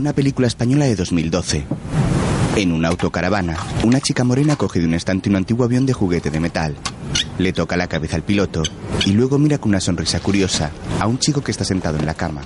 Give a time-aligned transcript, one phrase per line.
[0.00, 1.64] una película española de 2012.
[2.56, 6.30] En una autocaravana, una chica morena coge de un estante un antiguo avión de juguete
[6.30, 6.74] de metal.
[7.36, 8.62] Le toca la cabeza al piloto
[9.04, 12.14] y luego mira con una sonrisa curiosa a un chico que está sentado en la
[12.14, 12.40] cama.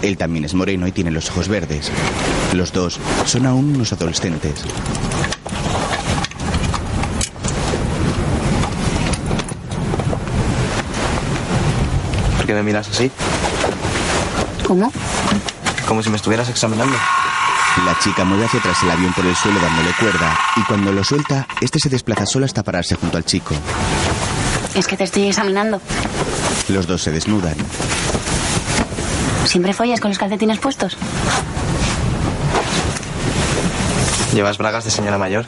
[0.00, 1.90] Él también es moreno y tiene los ojos verdes.
[2.54, 4.62] Los dos son aún unos adolescentes.
[12.36, 13.10] ¿Por qué me miras así?
[14.68, 14.92] ¿Cómo?
[15.86, 16.94] Como si me estuvieras examinando.
[17.86, 21.02] La chica mueve hacia atrás el avión por el suelo dándole cuerda y cuando lo
[21.02, 23.54] suelta, este se desplaza solo hasta pararse junto al chico.
[24.74, 25.80] Es que te estoy examinando.
[26.68, 27.54] Los dos se desnudan.
[29.46, 30.98] ¿Siempre follas con los calcetines puestos?
[34.34, 35.46] ¿Llevas bragas de señora mayor?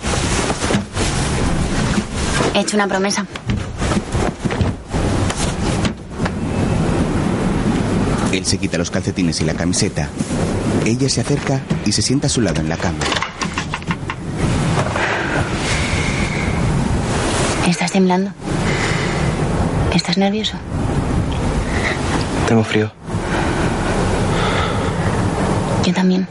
[2.54, 3.26] He hecho una promesa.
[8.32, 10.08] Él se quita los calcetines y la camiseta.
[10.84, 12.98] Ella se acerca y se sienta a su lado en la cama.
[17.68, 18.30] ¿Estás temblando?
[19.94, 20.56] ¿Estás nervioso?
[22.46, 22.92] Tengo frío.
[25.84, 26.26] Yo también.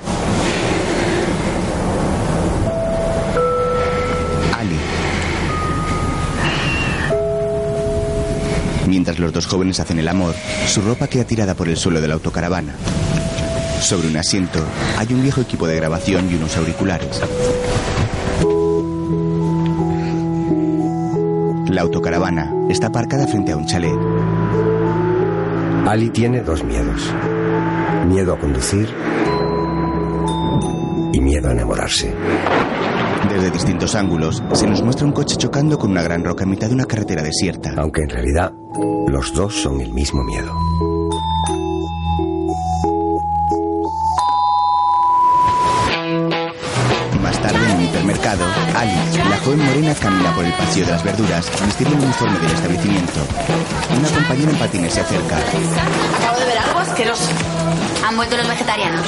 [8.90, 10.34] Mientras los dos jóvenes hacen el amor,
[10.68, 12.74] su ropa queda tirada por el suelo de la autocaravana.
[13.82, 14.66] Sobre un asiento
[14.98, 17.22] hay un viejo equipo de grabación y unos auriculares.
[21.70, 23.96] La autocaravana está aparcada frente a un chalet.
[25.86, 27.14] Ali tiene dos miedos.
[28.08, 28.90] Miedo a conducir
[31.14, 32.12] y miedo a enamorarse.
[33.30, 36.68] Desde distintos ángulos se nos muestra un coche chocando con una gran roca en mitad
[36.68, 37.76] de una carretera desierta.
[37.78, 38.54] Aunque en realidad
[39.08, 40.54] los dos son el mismo miedo.
[47.22, 48.94] Más tarde en un hipermercado, Ali,
[49.30, 53.20] la joven morena, camina por el pasillo de las verduras vistiendo el uniforme del establecimiento.
[53.98, 55.38] Una compañera en patines se acerca.
[55.38, 57.30] Acabo de ver algo asqueroso.
[58.08, 59.06] ¿Han vuelto los vegetarianos?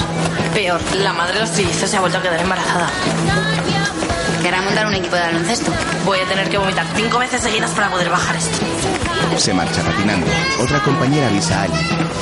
[0.53, 2.89] Peor, la madre de los trillizos se ha vuelto a quedar embarazada.
[4.41, 5.71] Querrán montar un equipo de baloncesto.
[6.03, 8.57] Voy a tener que vomitar cinco veces seguidas para poder bajar esto.
[9.37, 10.27] Se marcha patinando.
[10.61, 11.73] Otra compañera avisa a Ali.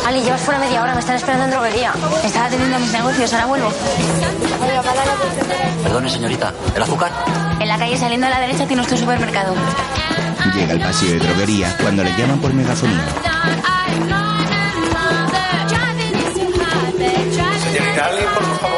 [0.08, 1.92] Ali, llevas fuera media hora, me están esperando en droguería.
[2.24, 3.74] Estaba atendiendo a mis negocios, ahora vuelvo.
[5.84, 6.54] Perdone, señorita.
[6.76, 7.12] ¿El azúcar?
[7.60, 9.54] En la calle saliendo a la derecha tiene nuestro supermercado.
[10.56, 13.06] Llega al pasillo de droguería cuando le llaman por megafonía.
[17.64, 18.69] Señorita Ali, por favor,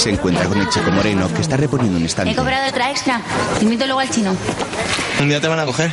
[0.00, 2.34] Se encuentra con el chico moreno que está reponiendo un He estante.
[2.34, 3.20] cobrado otra extra.
[3.58, 4.34] Te invito luego al chino.
[5.20, 5.92] Un día te van a coger.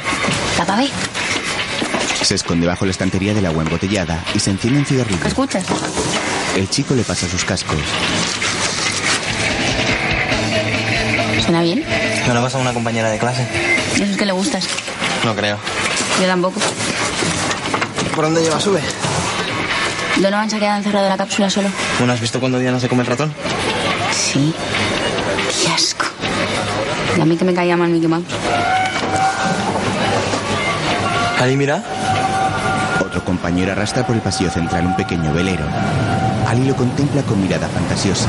[0.56, 0.88] Tápame.
[2.22, 5.20] Se esconde bajo la estantería del agua embotellada y se enciende un cigarrillo.
[5.22, 5.66] ¿Me escuchas?
[6.56, 7.78] El chico le pasa sus cascos.
[11.44, 11.84] ¿Suena bien?
[12.28, 13.46] ¿Me lo pasa a una compañera de clase?
[13.96, 14.68] Eso es que le gustas.
[15.26, 15.58] No creo.
[16.22, 16.62] Yo tampoco.
[18.16, 18.82] ¿Por dónde lleva sube?
[20.18, 21.70] Donovan se ha quedado encerrado en la cápsula solo.
[22.04, 23.34] ¿No has visto cuando Diana se come el ratón?
[24.38, 24.54] Sí.
[25.64, 26.06] Qué asco.
[27.18, 28.26] Y a mí que me caía mal Mickey Mouse.
[31.40, 31.84] Ali, mira.
[33.04, 35.66] Otro compañero arrastra por el pasillo central un pequeño velero.
[36.48, 38.28] Ali lo contempla con mirada fantasiosa.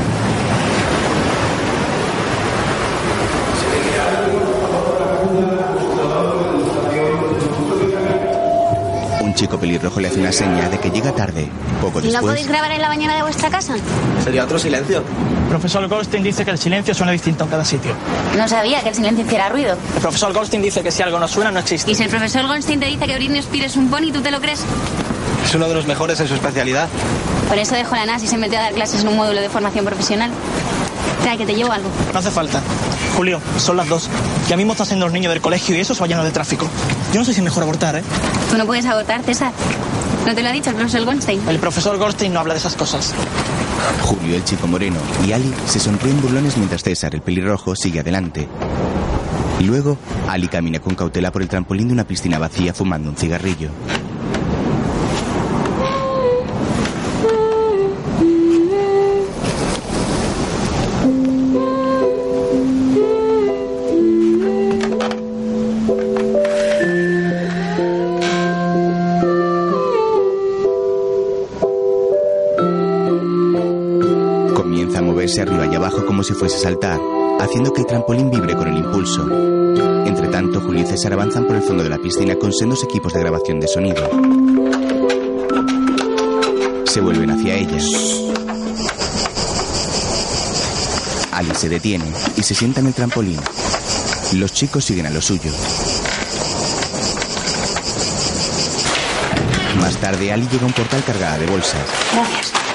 [9.39, 11.47] Chico pelirrojo le hace una seña de que llega tarde.
[11.79, 13.73] Poco ¿Y no después, podéis grabar en la bañera de vuestra casa?
[14.21, 15.01] Sería otro silencio.
[15.47, 17.93] Profesor Goldstein dice que el silencio suena distinto en cada sitio.
[18.37, 19.77] No sabía que el silencio hiciera ruido.
[19.95, 21.89] El profesor Goldstein dice que si algo no suena, no existe.
[21.89, 24.29] Y si el profesor Goldstein te dice que Britney Spears es un pony, ¿tú te
[24.29, 24.61] lo crees?
[25.45, 26.89] Es uno de los mejores en su especialidad.
[27.47, 29.47] Por eso dejó la NASA y se metió a dar clases en un módulo de
[29.47, 30.31] formación profesional.
[31.21, 31.89] Trae, que te llevo algo.
[32.11, 32.61] No hace falta.
[33.19, 34.09] Julio, son las dos.
[34.47, 36.69] Ya mismo están siendo los niños del colegio y eso se va lleno de tráfico.
[37.11, 38.03] Yo no sé si es mejor abortar, ¿eh?
[38.49, 39.51] Tú no puedes abortar, César.
[40.25, 41.49] ¿No te lo ha dicho el profesor Goldstein?
[41.49, 43.13] El profesor Goldstein no habla de esas cosas.
[44.03, 44.95] Julio, el chico moreno,
[45.27, 48.47] y Ali se sonríen burlones mientras César, el pelirrojo, sigue adelante.
[49.65, 49.97] Luego,
[50.29, 53.67] Ali camina con cautela por el trampolín de una piscina vacía fumando un cigarrillo.
[76.29, 76.99] Si fuese a saltar,
[77.39, 79.27] haciendo que el trampolín vibre con el impulso.
[80.05, 83.13] Entre tanto, Julio y César avanzan por el fondo de la piscina con sendos equipos
[83.13, 84.07] de grabación de sonido.
[86.85, 87.77] Se vuelven hacia ella.
[91.31, 92.05] Ali se detiene
[92.37, 93.39] y se sienta en el trampolín.
[94.33, 95.51] Los chicos siguen a lo suyo.
[99.81, 101.81] Más tarde, Ali llega a un portal cargada de bolsas.
[102.13, 102.68] Gracias.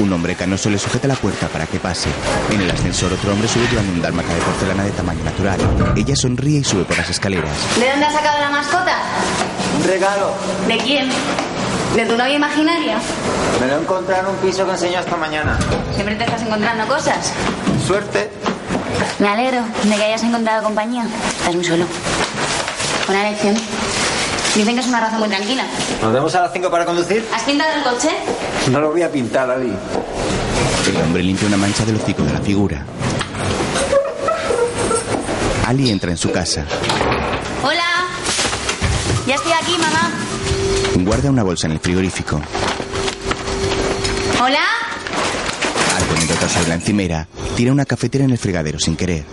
[0.00, 2.08] Un hombre canoso le sujeta la puerta para que pase.
[2.52, 5.58] En el ascensor, otro hombre sube llevando un dálmata de porcelana de tamaño natural.
[5.96, 7.50] Ella sonríe y sube por las escaleras.
[7.78, 8.96] ¿De dónde has sacado la mascota?
[9.76, 10.30] Un regalo.
[10.68, 11.08] ¿De quién?
[11.96, 12.98] ¿De tu novia imaginaria?
[13.60, 15.58] Me lo he encontrado en un piso que enseñó esta mañana.
[15.94, 17.32] Siempre te estás encontrando cosas.
[17.84, 18.30] Suerte.
[19.18, 21.06] Me alegro de que hayas encontrado compañía.
[21.40, 21.86] Estás muy solo.
[23.06, 23.56] Buena elección.
[24.54, 25.64] Dicen que es una raza muy tranquila.
[26.02, 27.26] ¿Nos vemos a las 5 para conducir?
[27.34, 28.10] ¿Has pintado el coche?
[28.70, 29.72] No lo voy a pintar, Ali.
[30.88, 32.84] El hombre limpia una mancha del hocico de la figura.
[35.66, 36.66] Ali entra en su casa.
[37.62, 38.06] Hola.
[39.26, 40.10] Ya estoy aquí, mamá.
[41.04, 42.40] Guarda una bolsa en el frigorífico.
[44.42, 44.64] Hola.
[45.96, 49.24] Al poner otra sobre la encimera, tira una cafetera en el fregadero sin querer.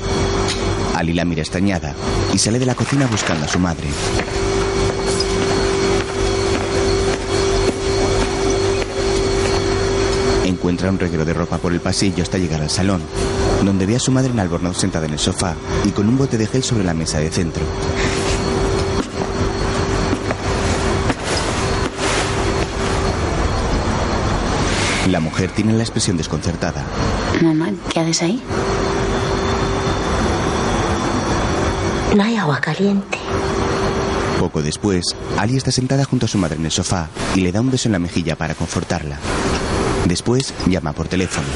[0.95, 1.93] Ali la mira extrañada
[2.33, 3.87] y sale de la cocina buscando a su madre.
[10.65, 12.99] Encuentra un reguero de ropa por el pasillo hasta llegar al salón,
[13.63, 15.53] donde ve a su madre en albornoz sentada en el sofá
[15.83, 17.63] y con un bote de gel sobre la mesa de centro.
[25.07, 26.83] La mujer tiene la expresión desconcertada.
[27.43, 28.41] Mamá, ¿qué haces ahí?
[32.15, 33.19] No hay agua caliente.
[34.39, 37.61] Poco después, Ali está sentada junto a su madre en el sofá y le da
[37.61, 39.19] un beso en la mejilla para confortarla.
[40.05, 41.47] Después llama por teléfono.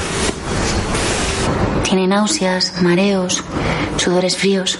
[1.84, 3.42] Tiene náuseas, mareos,
[3.96, 4.78] sudores fríos.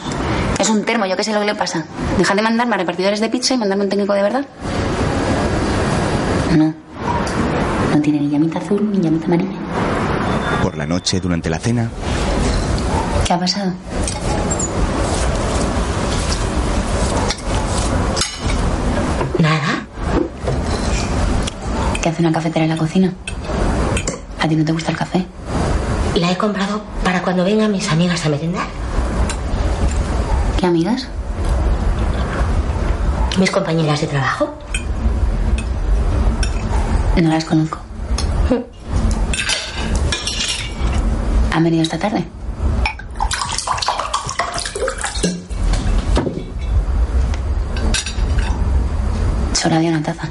[0.58, 1.84] Es un termo, yo qué sé lo que le pasa.
[2.18, 4.46] Deja de mandarme a repartidores de pizza y mandarme un técnico de verdad.
[6.56, 6.74] No.
[7.94, 9.58] No tiene ni llamita azul ni llamita amarilla.
[10.62, 11.90] Por la noche, durante la cena,
[13.30, 13.72] ¿Qué ha pasado?
[19.38, 19.84] Nada.
[22.02, 23.12] ¿Qué hace una cafetera en la cocina?
[24.40, 25.26] ¿A ti no te gusta el café?
[26.14, 28.66] La he comprado para cuando vengan mis amigas a merendar.
[30.58, 31.08] ¿Qué amigas?
[33.38, 34.54] Mis compañeras de trabajo.
[37.20, 37.78] No las conozco.
[41.52, 42.24] ¿Han venido esta tarde?
[49.52, 50.30] Solo había una taza.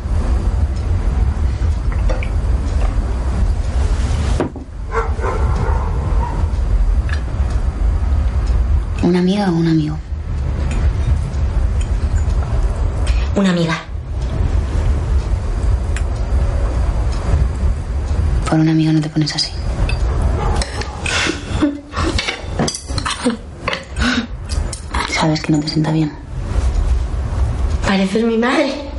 [9.02, 9.98] ¿Una amiga o un amigo?
[13.36, 13.78] Una amiga.
[18.50, 19.52] Por un amigo no te pones así.
[25.10, 26.12] Sabes que no te sienta bien.
[27.86, 28.90] Pareces mi madre.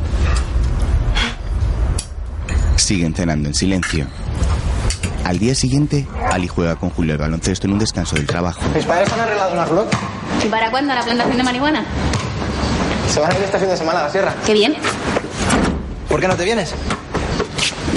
[2.90, 4.04] siguen cenando en silencio.
[5.22, 8.60] Al día siguiente, Ali juega con Julio al baloncesto en un descanso del trabajo.
[8.74, 9.86] Mis padres han arreglado una reloj.
[10.44, 11.84] ¿Y para cuándo la plantación de marihuana?
[13.12, 14.34] Se van a ir este fin de semana a la sierra.
[14.46, 14.76] Qué bien.
[16.08, 16.72] ¿Por qué no te vienes?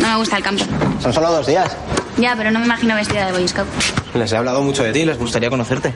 [0.02, 0.64] No me gusta el campo.
[1.02, 1.72] Son solo dos días.
[2.18, 3.68] Ya, pero no me imagino vestida de Boy Scout.
[4.16, 5.94] Les he hablado mucho de ti, les gustaría conocerte.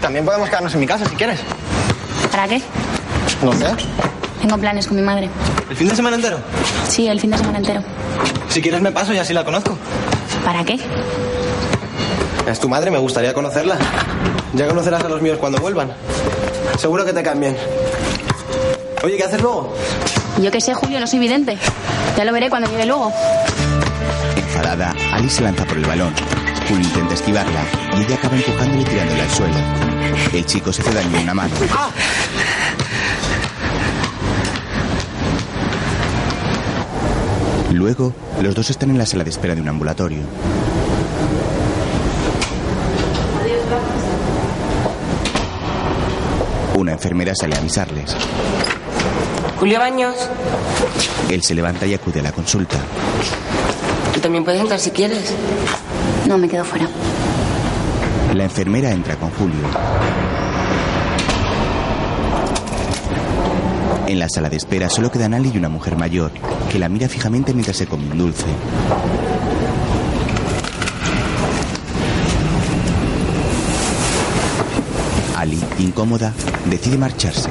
[0.00, 1.40] También podemos quedarnos en mi casa si quieres.
[2.30, 2.62] ¿Para qué?
[3.42, 3.66] No sé.
[4.42, 5.30] Tengo planes con mi madre.
[5.70, 6.38] ¿El fin de semana entero?
[6.88, 7.82] Sí, el fin de semana entero.
[8.48, 9.78] Si quieres me paso y así la conozco.
[10.44, 10.78] ¿Para qué?
[12.46, 13.76] Es tu madre, me gustaría conocerla.
[14.54, 15.92] Ya conocerás a los míos cuando vuelvan.
[16.76, 17.56] Seguro que te caen bien.
[19.04, 19.74] Oye, ¿qué haces luego?
[20.42, 21.56] Yo qué sé, Julio, no soy vidente.
[22.16, 23.12] Ya lo veré cuando llegue luego.
[24.36, 26.12] Enfadada, Ali se lanza por el balón.
[26.68, 27.60] Julio intenta esquivarla
[27.96, 29.54] y ella acaba empujándole y tirándole al suelo.
[30.32, 31.54] El chico se hace daño en una mano.
[37.82, 40.20] Luego, los dos están en la sala de espera de un ambulatorio.
[46.76, 48.14] Una enfermera sale a avisarles.
[49.58, 50.14] Julio Baños,
[51.28, 52.76] Él se levanta y acude a la consulta.
[54.14, 55.34] tú también puedes entrar si quieres.
[56.28, 56.88] No, me quedo fuera.
[58.34, 59.58] La enfermera entra con Julio.
[64.12, 66.32] En la sala de espera solo quedan Ali y una mujer mayor,
[66.70, 68.44] que la mira fijamente mientras se come un dulce.
[75.34, 76.34] Ali, incómoda,
[76.66, 77.48] decide marcharse.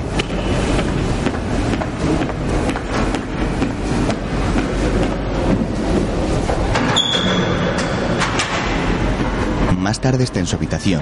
[9.80, 11.02] Más tarde está en su habitación.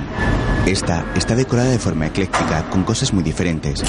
[0.65, 3.83] Esta está decorada de forma ecléctica, con cosas muy diferentes.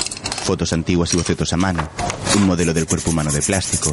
[0.50, 1.88] Fotos antiguas y bocetos a mano.
[2.34, 3.92] Un modelo del cuerpo humano de plástico.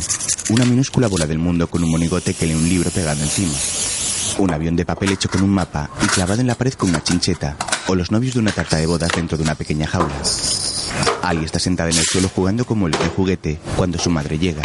[0.50, 3.54] Una minúscula bola del mundo con un monigote que lee un libro pegado encima.
[4.40, 7.04] Un avión de papel hecho con un mapa y clavado en la pared con una
[7.04, 7.56] chincheta.
[7.86, 10.16] O los novios de una tarta de bodas dentro de una pequeña jaula.
[11.22, 14.64] Ali está sentada en el suelo jugando como el de juguete cuando su madre llega.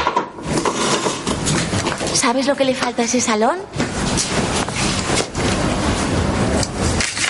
[2.15, 3.59] ¿Sabes lo que le falta a ese salón?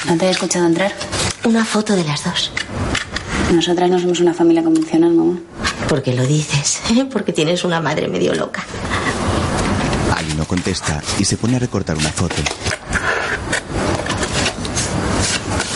[0.06, 0.94] ¿No te he escuchado entrar?
[1.42, 2.52] Una foto de las dos.
[3.52, 5.38] Nosotras no somos una familia convencional, mamá.
[5.86, 6.80] ¿Por qué lo dices?
[7.12, 8.64] Porque tienes una madre medio loca.
[10.16, 12.36] Ali no contesta y se pone a recortar una foto.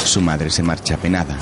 [0.05, 1.37] Su madre se marcha apenada.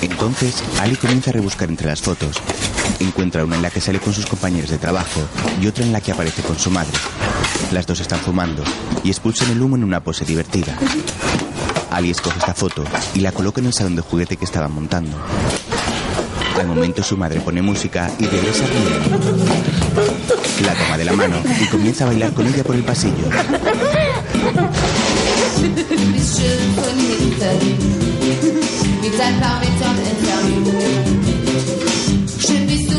[0.00, 2.40] Entonces, Ali comienza a rebuscar entre las fotos.
[2.98, 5.20] Encuentra una en la que sale con sus compañeros de trabajo
[5.60, 6.96] y otra en la que aparece con su madre.
[7.72, 8.62] Las dos están fumando
[9.04, 10.76] y expulsan el humo en una pose divertida.
[11.90, 12.84] Ali escoge esta foto
[13.14, 15.16] y la coloca en el salón de juguete que estaban montando.
[16.58, 19.26] Al momento su madre pone música y regresa riendo.
[20.64, 23.28] La toma de la mano y comienza a bailar con ella por el pasillo.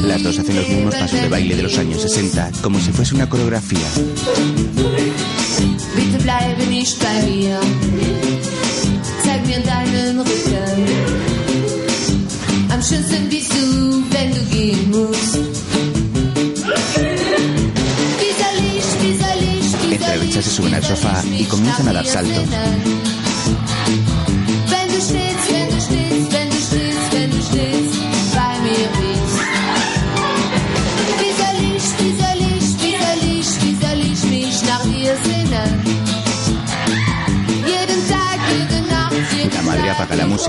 [0.09, 3.13] Las dos hacen los mismos pasos de baile de los años 60 como si fuese
[3.13, 3.85] una coreografía.
[19.91, 22.45] Entre se suben al sofá y comienzan a dar saltos.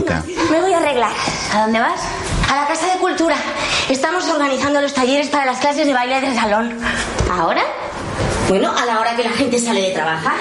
[0.01, 0.25] Música.
[0.51, 1.13] Me voy a arreglar.
[1.55, 2.01] ¿A dónde vas?
[2.51, 3.37] A la Casa de Cultura.
[3.89, 6.77] Estamos organizando los talleres para las clases de baile del salón.
[7.31, 7.63] ¿Ahora?
[8.49, 10.35] Bueno, a la hora que la gente sale de trabajar.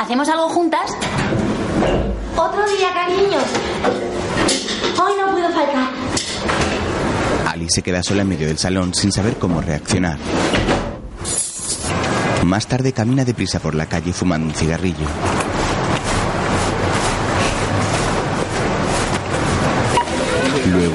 [0.00, 0.90] ¿Hacemos algo juntas?
[2.36, 3.44] Otro día, cariños.
[5.02, 5.88] Hoy no puedo faltar.
[7.46, 10.18] Ali se queda sola en medio del salón sin saber cómo reaccionar.
[12.44, 15.06] Más tarde camina deprisa por la calle fumando un cigarrillo.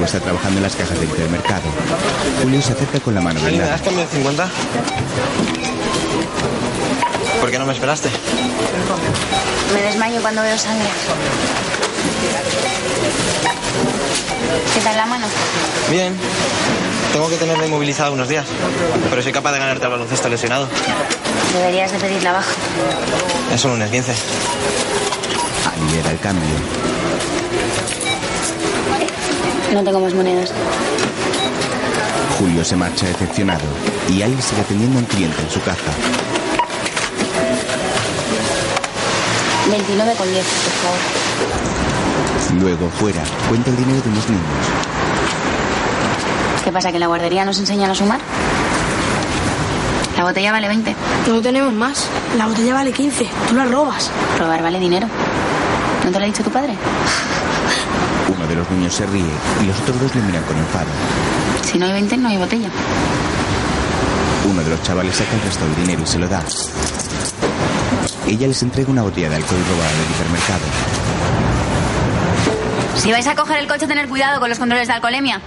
[0.06, 1.64] Está trabajando en las cajas del hipermercado.
[2.44, 4.08] Julio se acerca con la mano Ali, ¿me vendada.
[4.08, 4.50] 50?
[7.42, 8.10] ¿Por qué no me esperaste?
[9.74, 10.88] Me desmayo cuando veo sangre.
[14.76, 15.26] ¿Qué tal la mano?
[15.90, 16.16] Bien.
[17.12, 18.46] Tengo que tenerla inmovilizada unos días.
[19.10, 20.68] Pero soy capaz de ganarte al baloncesto lesionado.
[21.52, 22.52] Deberías de pedir la baja.
[23.52, 24.14] Es 15.
[25.66, 27.05] Ali le da el cambio.
[29.76, 30.54] No tengo más monedas.
[32.40, 33.66] Julio se marcha decepcionado
[34.08, 35.92] y Ali sigue atendiendo a un cliente en su caja.
[39.70, 42.62] 29 con 10, por favor.
[42.62, 44.44] Luego, fuera, cuenta el dinero de unos niños.
[46.64, 48.22] ¿Qué pasa, que en la guardería nos enseñan a sumar?
[50.16, 50.96] La botella vale 20.
[51.28, 52.08] No tenemos más.
[52.38, 53.28] La botella vale 15.
[53.50, 54.10] Tú la robas.
[54.40, 55.08] Robar vale dinero.
[56.06, 56.76] ¿No te lo ha dicho tu padre?
[58.56, 59.26] De los niños se ríe
[59.62, 60.86] y los otros dos le miran con enfado.
[61.62, 62.70] Si no hay 20, no hay botella.
[64.50, 66.42] Uno de los chavales saca el resto del dinero y se lo da.
[68.26, 70.62] Ella les entrega una botella de alcohol robada del hipermercado.
[72.96, 75.42] Si vais a coger el coche, tener cuidado con los controles de alcoholemia.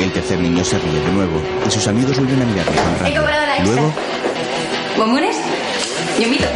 [0.00, 3.14] El tercer niño se ríe de nuevo y sus amigos vuelven a mirarle con He
[3.14, 3.56] comprado la rabia.
[3.58, 3.74] extra.
[3.82, 3.92] Luego,
[4.96, 5.36] ¿Bombones?
[6.18, 6.46] Yo invito.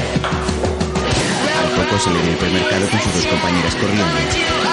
[1.75, 4.15] Al poco sale del hipermercado con sus dos compañeras corriendo.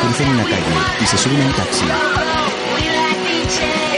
[0.01, 0.63] Cruzan una calle
[1.01, 1.85] y se suben a un taxi.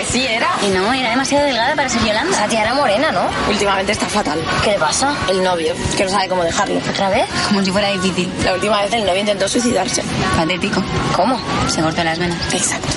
[0.10, 0.48] Sí, era.
[0.62, 2.40] Y no, era demasiado delgada para ser Yolanda.
[2.40, 3.22] La tía era morena, ¿no?
[3.50, 4.40] Últimamente está fatal.
[4.64, 5.16] ¿Qué le pasa?
[5.28, 6.78] El novio, que no sabe cómo dejarlo.
[6.78, 7.26] ¿Otra vez?
[7.48, 8.32] Como si fuera difícil.
[8.44, 10.04] La última vez el novio intentó suicidarse.
[10.38, 10.84] Patético.
[11.16, 11.40] ¿Cómo?
[11.68, 12.38] Se cortó las venas.
[12.54, 12.90] Exacto.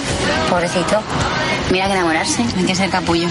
[0.50, 1.02] Pobrecito.
[1.70, 2.44] Mira que enamorarse.
[2.56, 3.28] Hay que ser capullo.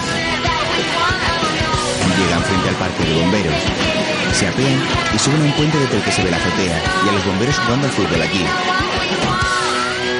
[2.18, 3.95] Llegan frente al parque de bomberos.
[4.36, 4.78] Se apean
[5.14, 7.24] y suben a un puente desde el que se ve la azotea y a los
[7.24, 8.44] bomberos jugando al fútbol allí.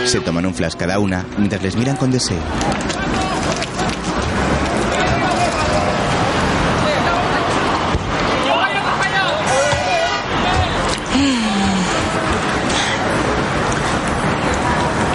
[0.07, 2.39] Se toman un flash cada una mientras les miran con deseo.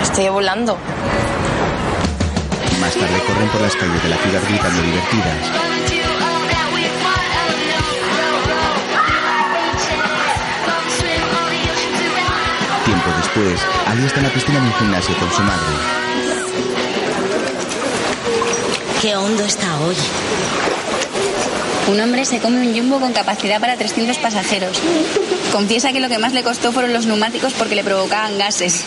[0.03, 0.77] Estoy volando.
[2.79, 5.80] Más Más tarde corren por las calles de la ciudad gritando divertidas.
[13.33, 15.65] Después, Ali está en la piscina de un gimnasio con su madre.
[19.01, 19.95] Qué hondo está hoy.
[21.87, 24.77] Un hombre se come un jumbo con capacidad para 300 pasajeros.
[25.51, 28.83] Confiesa que lo que más le costó fueron los neumáticos porque le provocaban gases.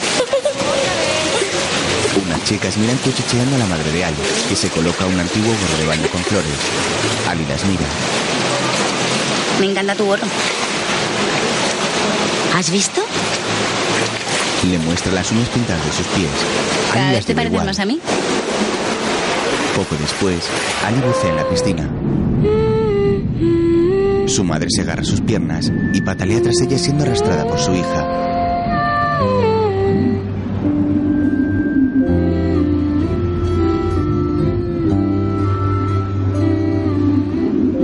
[2.24, 4.16] Unas chicas miran cuchicheando a la madre de Ali,
[4.48, 6.52] que se coloca un antiguo gorro de baño con flores.
[7.28, 7.84] Ali las mira.
[9.60, 10.26] Me encanta tu gorro.
[12.56, 13.03] ¿Has visto?
[14.70, 16.30] Le muestra las uñas pintadas de sus pies.
[16.92, 18.00] Cada vez te pareces más a mí.
[19.76, 20.48] Poco después,
[20.86, 21.90] Ali bucea en la piscina.
[24.26, 27.74] Su madre se agarra a sus piernas y patalea tras ella siendo arrastrada por su
[27.74, 28.06] hija.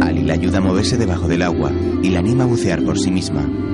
[0.01, 1.71] Ali la ayuda a moverse debajo del agua
[2.03, 3.70] y la anima a bucear por sí misma.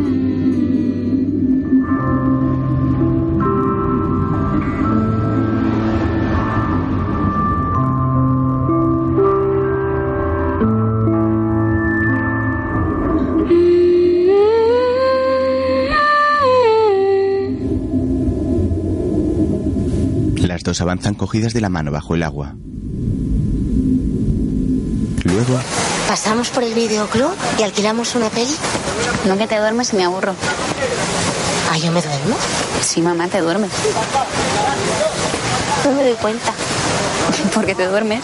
[20.81, 22.55] Avanzan cogidas de la mano bajo el agua.
[25.25, 25.59] Luego,
[26.09, 28.55] Pasamos por el videoclub y alquilamos una peli.
[29.27, 30.35] No que te duermes y me aburro.
[31.73, 32.37] Ah, yo me duermo.
[32.81, 33.71] Sí, mamá, te duermes.
[35.85, 36.53] No me doy cuenta.
[37.55, 38.21] Porque te duermes.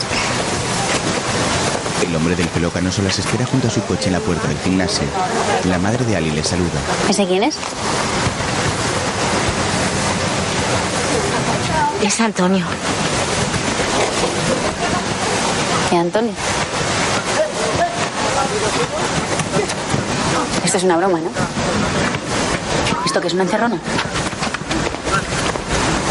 [2.07, 4.59] el hombre del pelo canoso las espera junto a su coche en la puerta del
[4.59, 5.05] gimnasio.
[5.65, 6.81] La madre de Ali le saluda.
[7.09, 7.57] ¿Ese quién es?
[12.03, 12.67] Es Antonio.
[15.89, 16.33] ¿Qué Antonio?
[20.65, 21.31] Esto es una broma, ¿no?
[23.07, 23.77] ¿Esto qué es una encerrona?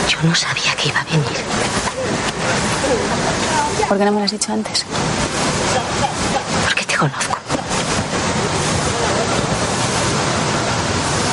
[0.08, 1.26] Yo no sabía que iba a venir.
[3.90, 4.86] ¿Por qué no me lo has dicho antes?
[6.64, 7.38] Porque te conozco.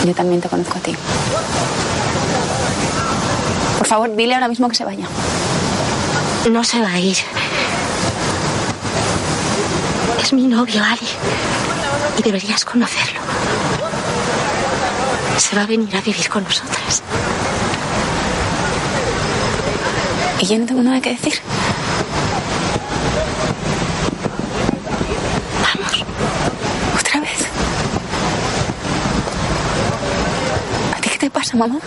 [0.05, 0.97] Yo también te conozco a ti.
[3.89, 5.07] Por favor, dile ahora mismo que se vaya.
[6.51, 7.17] No se va a ir.
[10.21, 11.09] Es mi novio, Ali.
[12.19, 13.19] Y deberías conocerlo.
[15.39, 17.03] Se va a venir a vivir con nosotras.
[20.39, 21.41] Y yo no tengo nada que decir.
[25.63, 26.05] Vamos.
[27.01, 27.39] Otra vez.
[30.95, 31.79] ¿A ti qué te pasa, mamá?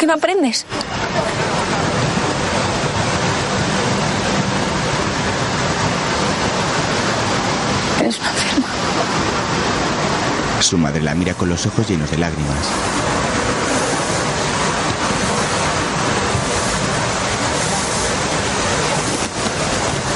[0.00, 0.64] Que no aprendes.
[8.00, 8.68] Eres una enferma.
[10.60, 12.66] Su madre la mira con los ojos llenos de lágrimas.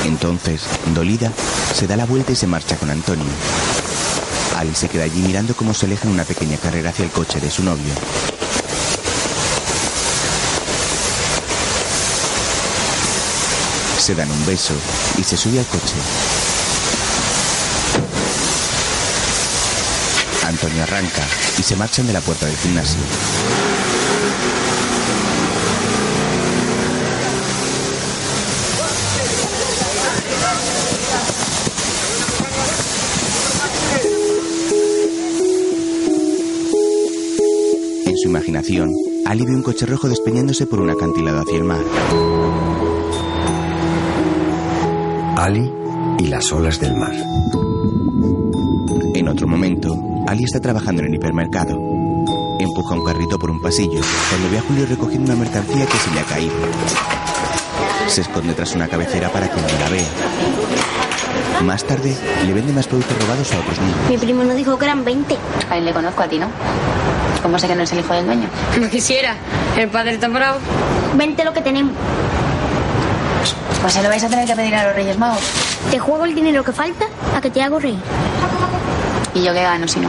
[0.07, 0.63] Entonces,
[0.95, 1.31] dolida,
[1.75, 3.27] se da la vuelta y se marcha con Antonio.
[4.57, 7.39] Ali se queda allí mirando cómo se aleja en una pequeña carrera hacia el coche
[7.39, 7.93] de su novio.
[14.05, 14.75] Se dan un beso
[15.17, 15.95] y se sube al coche.
[20.47, 21.23] Antonio arranca
[21.59, 23.01] y se marchan de la puerta del gimnasio.
[38.05, 38.91] En su imaginación,
[39.25, 42.34] Ali ve un coche rojo despeñándose por un acantilado hacia el mar.
[45.45, 45.71] Ali
[46.21, 47.13] y las olas del mar.
[49.15, 49.95] En otro momento,
[50.27, 51.79] Ali está trabajando en el hipermercado.
[52.59, 56.11] Empuja un carrito por un pasillo cuando ve a Julio recogiendo una mercancía que se
[56.13, 56.55] le ha caído.
[58.07, 60.09] Se esconde tras una cabecera para que no la vea.
[61.63, 63.97] Más tarde, le vende más productos robados a otros niños.
[64.09, 65.37] Mi primo nos dijo que eran 20.
[65.69, 66.49] A él le conozco a ti, ¿no?
[67.43, 68.49] ¿Cómo sé que no es el hijo del dueño?
[68.81, 69.37] No quisiera.
[69.77, 70.59] El padre tan bravo.
[71.19, 71.93] 20 lo que tenemos.
[73.85, 75.43] Pues se lo vais a tener que pedir a los Reyes Magos.
[75.91, 77.05] Te juego el dinero que falta
[77.37, 77.99] a que te hago reír.
[79.35, 80.09] ¿Y yo qué gano si no?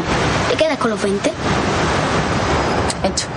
[0.49, 1.29] ¿Te quedas con los 20?
[3.03, 3.27] Hecho.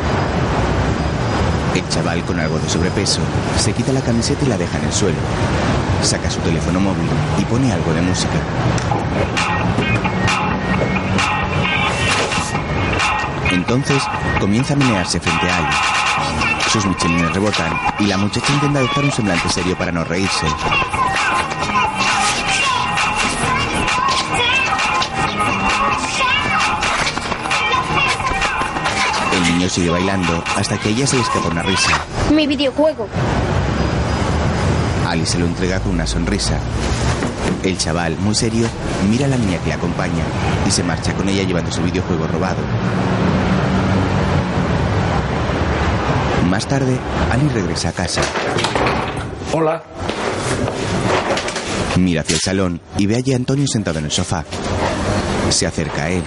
[1.74, 3.20] El chaval, con algo de sobrepeso,
[3.58, 5.18] se quita la camiseta y la deja en el suelo.
[6.04, 8.38] Saca su teléfono móvil y pone algo de música.
[13.50, 14.02] Entonces,
[14.40, 15.76] comienza a menearse frente a Ali.
[16.70, 20.46] Sus michelines rebotan y la muchacha intenta adoptar un semblante serio para no reírse.
[29.32, 31.92] El niño sigue bailando hasta que a ella se le escapa una risa.
[32.34, 33.08] Mi videojuego.
[35.08, 36.58] Ali se lo entrega con una sonrisa.
[37.62, 38.68] El chaval, muy serio,
[39.08, 40.22] mira a la niña que le acompaña
[40.66, 42.58] y se marcha con ella llevando su videojuego robado.
[46.48, 46.98] Más tarde,
[47.30, 48.22] Ali regresa a casa.
[49.52, 49.82] Hola.
[51.96, 54.44] Mira hacia el salón y ve allí a Antonio sentado en el sofá.
[55.50, 56.22] Se acerca a él.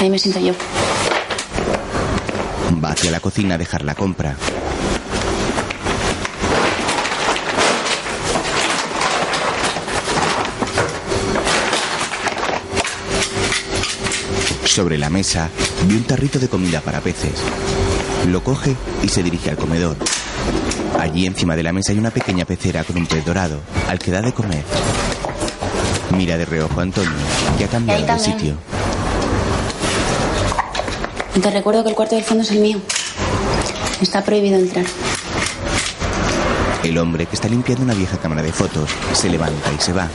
[0.00, 0.54] Ahí me siento yo.
[2.82, 4.34] Va hacia la cocina a dejar la compra.
[14.78, 15.50] Sobre la mesa,
[15.88, 17.32] ve un tarrito de comida para peces.
[18.28, 19.96] Lo coge y se dirige al comedor.
[21.00, 24.12] Allí encima de la mesa hay una pequeña pecera con un pez dorado, al que
[24.12, 24.62] da de comer.
[26.16, 27.10] Mira de reojo a Antonio,
[27.58, 28.54] que ha cambiado de sitio.
[31.42, 32.78] Te recuerdo que el cuarto del fondo es el mío.
[34.00, 34.86] Está prohibido entrar.
[36.84, 40.08] El hombre que está limpiando una vieja cámara de fotos se levanta y se va.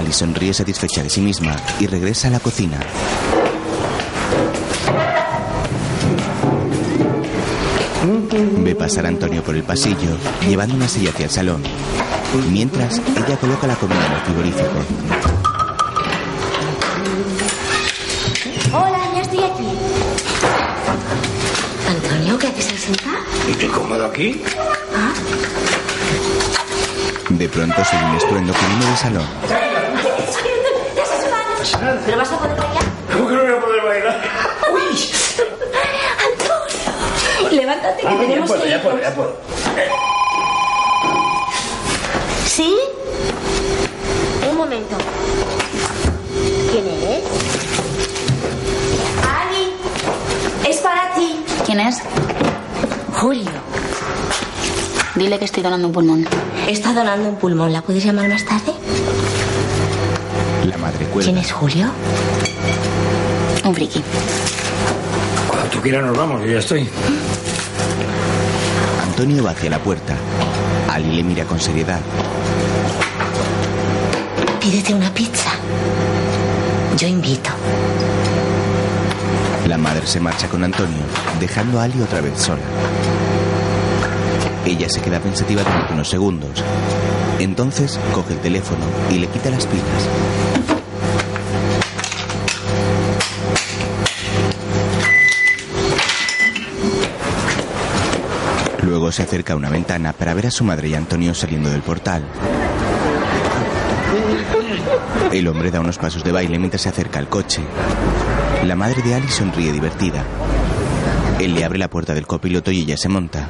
[0.00, 2.78] Ali sonríe satisfecha de sí misma y regresa a la cocina.
[8.58, 11.62] Ve pasar a Antonio por el pasillo, llevando una silla hacia el salón.
[12.50, 14.78] Mientras, ella coloca la comida en el frigorífico.
[18.74, 19.68] Hola, ya estoy aquí.
[21.88, 23.20] Antonio, ¿qué haces al sentar?
[23.50, 24.42] ¿Y qué cómodo aquí?
[27.30, 29.69] De pronto se oye un estruendo que viene del salón.
[32.06, 32.84] ¿Pero vas a poder bailar?
[33.12, 34.20] ¿Cómo que no voy a poder bailar?
[36.30, 38.82] Antonio, levántate que Ah, ya tenemos puedo, que ya ir.
[38.82, 39.36] puedo, ya puedo.
[42.46, 42.76] ¿Sí?
[44.50, 44.96] Un momento.
[46.70, 47.24] ¿Quién eres?
[49.40, 49.72] Ali,
[50.68, 51.42] es para ti.
[51.64, 51.98] ¿Quién es?
[53.18, 53.50] Julio.
[55.14, 56.28] Dile que estoy donando un pulmón.
[56.68, 57.72] Está donando un pulmón.
[57.72, 58.72] ¿La puedes llamar más tarde?
[60.64, 61.32] La madre cuelga.
[61.32, 61.86] ¿Quién es Julio?
[63.64, 64.02] Un friki.
[65.48, 66.88] Cuando tú quieras nos vamos, yo ya estoy.
[69.02, 70.14] Antonio va hacia la puerta.
[70.90, 72.00] Ali le mira con seriedad.
[74.60, 75.50] Pídete una pizza.
[76.96, 77.50] Yo invito.
[79.66, 81.02] La madre se marcha con Antonio,
[81.38, 82.60] dejando a Ali otra vez sola.
[84.66, 86.62] Ella se queda pensativa durante unos segundos.
[87.40, 90.08] Entonces coge el teléfono y le quita las pilas.
[98.82, 101.80] Luego se acerca a una ventana para ver a su madre y Antonio saliendo del
[101.80, 102.24] portal.
[105.32, 107.62] El hombre da unos pasos de baile mientras se acerca al coche.
[108.64, 110.24] La madre de Ali sonríe divertida.
[111.38, 113.48] Él le abre la puerta del copiloto y ella se monta.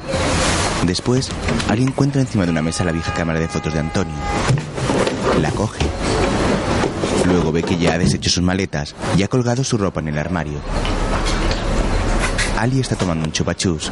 [0.87, 1.29] Después,
[1.69, 4.15] Ali encuentra encima de una mesa la vieja cámara de fotos de Antonio.
[5.41, 5.85] La coge.
[7.27, 10.19] Luego ve que ya ha deshecho sus maletas y ha colgado su ropa en el
[10.19, 10.59] armario.
[12.59, 13.91] Ali está tomando un chupachus.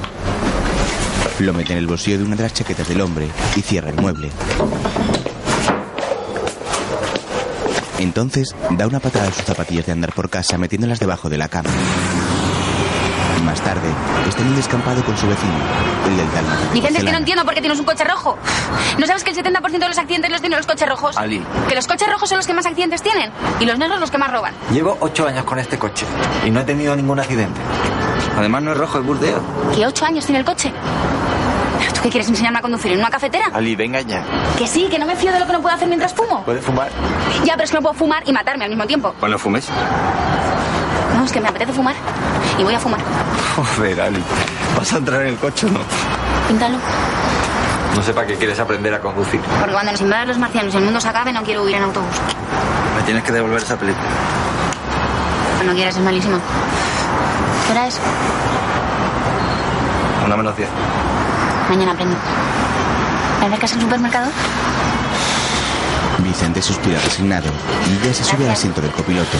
[1.40, 3.96] Lo mete en el bolsillo de una de las chaquetas del hombre y cierra el
[3.96, 4.30] mueble.
[7.98, 11.48] Entonces da una patada a sus zapatillas de andar por casa metiéndolas debajo de la
[11.48, 11.70] cama.
[13.44, 13.88] Más tarde,
[14.28, 15.52] está en un descampado con su vecino,
[16.06, 16.56] el del Dalma.
[16.72, 18.36] Vicente, es que no entiendo por qué tienes un coche rojo.
[18.98, 21.16] ¿No sabes que el 70% de los accidentes los tienen los coches rojos?
[21.16, 24.10] Ali, Que los coches rojos son los que más accidentes tienen y los negros los
[24.10, 24.52] que más roban.
[24.70, 26.04] llevo ocho años con este coche
[26.44, 27.58] y no he tenido ningún accidente.
[28.36, 29.40] Además no es rojo, es burdeo.
[29.74, 30.70] ¿Que ocho años tiene el coche?
[31.78, 33.46] ¿Pero ¿Tú qué quieres enseñarme a conducir en una cafetera?
[33.54, 34.22] Ali, venga ya.
[34.58, 36.44] Que sí, que no me fío de lo que no puedo hacer mientras fumo.
[36.44, 36.90] ¿Puedes fumar?
[37.44, 39.14] Ya, pero es que no puedo fumar y matarme al mismo tiempo.
[39.18, 39.68] Cuando fumes.
[41.16, 41.94] No, es que me apetece fumar
[42.58, 43.00] y voy a fumar.
[43.56, 44.22] Joder, Ali.
[44.76, 45.80] ¿Vas a entrar en el coche o no?
[46.48, 46.78] Píntalo.
[47.94, 49.40] No sé para qué quieres aprender a conducir.
[49.58, 51.84] Porque cuando nos invadan los marcianos y el mundo se acabe, no quiero huir en
[51.84, 52.08] autobús.
[52.96, 54.06] Me tienes que devolver esa película.
[55.64, 56.38] No quieras, es malísimo.
[57.66, 57.98] ¿Qué hora es?
[60.24, 60.68] Una menos diez.
[61.68, 62.16] Mañana aprendo.
[63.40, 64.30] ¿Me acercas al supermercado?
[66.28, 67.50] Vicente suspira resignado
[67.88, 69.38] y ella se sube al asiento del copiloto.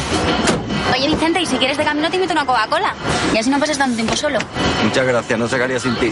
[0.90, 2.94] Oye, Vicente, y si quieres de camino te invito una Coca-Cola.
[3.35, 4.38] Y así no pasas tanto tiempo solo.
[4.83, 6.11] Muchas gracias, no haría sin ti.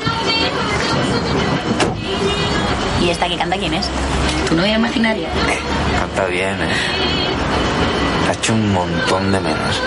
[3.03, 3.87] ¿Y esta que canta quién es?
[4.49, 5.29] ¿Tu novia imaginaria?
[5.99, 6.75] Canta bien, ¿eh?
[8.29, 9.81] Ha hecho un montón de menos.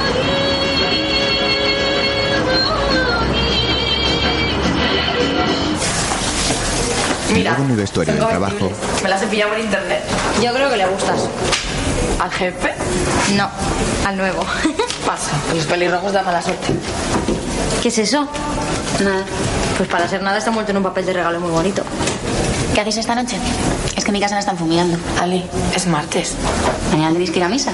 [7.34, 8.72] Luego en el vestuario del trabajo,
[9.04, 10.04] Me las he pillado por internet.
[10.42, 11.22] Yo creo que le gustas.
[12.20, 12.74] ¿Al jefe?
[13.36, 13.50] No,
[14.06, 14.44] al nuevo.
[15.06, 15.32] Pasa.
[15.56, 16.68] Los pelirrojos dan mala suerte.
[17.82, 18.28] ¿Qué es eso?
[19.04, 19.24] Nada.
[19.78, 21.84] Pues para hacer nada está muerto en un papel de regalo muy bonito.
[22.74, 23.38] ¿Qué hacéis esta noche?
[23.96, 24.98] Es que en mi casa la están fumigando.
[25.22, 26.36] Ali, es martes.
[26.92, 27.72] Mañana tenéis que ir a misa.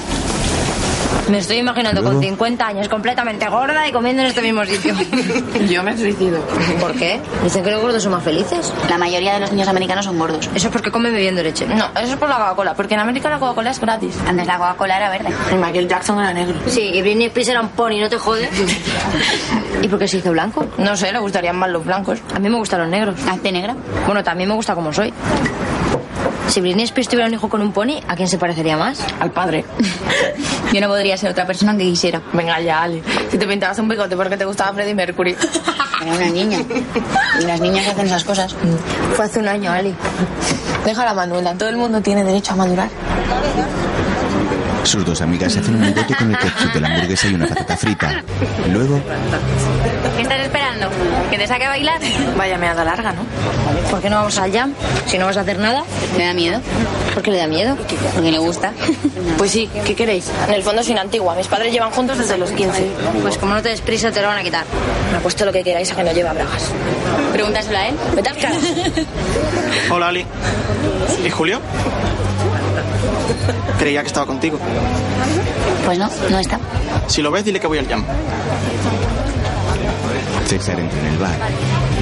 [1.28, 4.94] Me estoy imaginando con Luego- 50 años completamente gorda y comiendo en este mismo sitio.
[5.68, 6.40] Yo me suicido.
[6.80, 7.20] ¿Por qué?
[7.42, 8.72] Dicen que los gordos son más felices.
[8.88, 10.48] La mayoría de los niños americanos son gordos.
[10.54, 11.66] Eso es porque comen bebiendo leche.
[11.66, 14.14] No, eso es por la Coca-Cola, porque en América la Coca-Cola es gratis.
[14.26, 15.30] Antes la Coca-Cola era verde.
[15.50, 16.54] Y Michael Jackson era negro.
[16.66, 18.48] Sí, y Britney Spears era un pony, ¿no te jodes?
[19.82, 20.64] ¿Y por qué se hizo blanco?
[20.78, 22.20] No sé, le gustarían más los blancos.
[22.34, 23.16] A mí me gustan los negros.
[23.28, 23.74] Hazte negra.
[24.06, 25.12] Bueno, también me gusta como soy.
[26.48, 29.00] Si Britney Spears tuviera un hijo con un pony, ¿a quién se parecería más?
[29.20, 29.64] Al padre.
[30.72, 32.22] Yo no podría ser otra persona que quisiera.
[32.32, 33.02] Venga ya, Ali.
[33.30, 35.36] Si te pintabas un bigote porque te gustaba Freddie Mercury.
[36.02, 36.58] Era una niña.
[37.40, 38.54] Y las niñas hacen esas cosas.
[39.14, 39.94] Fue hace un año, Ali.
[40.84, 41.54] Déjala, Manuela.
[41.54, 42.88] Todo el mundo tiene derecho a madurar.
[44.84, 47.46] sus dos amigas se hacen un bigote con el ketchup de la hamburguesa y una
[47.46, 48.22] patata frita.
[48.72, 49.00] Luego.
[51.36, 52.00] ¿Que te saque a bailar?
[52.34, 53.20] Vaya meada larga, ¿no?
[53.90, 54.72] ¿Por qué no vamos al jam?
[55.04, 55.84] Si no vas a hacer nada.
[56.16, 56.62] Me da miedo.
[57.12, 57.76] ¿Por qué le da miedo?
[57.76, 58.72] Porque le gusta.
[59.36, 60.30] Pues sí, ¿qué queréis?
[60.48, 61.34] En el fondo soy antigua.
[61.34, 62.90] Mis padres llevan juntos desde los 15.
[63.20, 64.64] Pues como no te des prisa, te lo van a quitar.
[65.12, 66.70] Me apuesto lo que queráis a que no lleva bragas.
[67.34, 67.96] Pregúntaselo a él.
[68.14, 68.36] Vete al.
[69.92, 70.24] Hola, Ali.
[71.22, 71.60] ¿Y Julio?
[73.78, 74.58] Creía que estaba contigo.
[75.84, 76.58] Pues no, no está.
[77.08, 78.06] Si lo ves, dile que voy al jam.
[80.46, 81.36] César entra en el bar.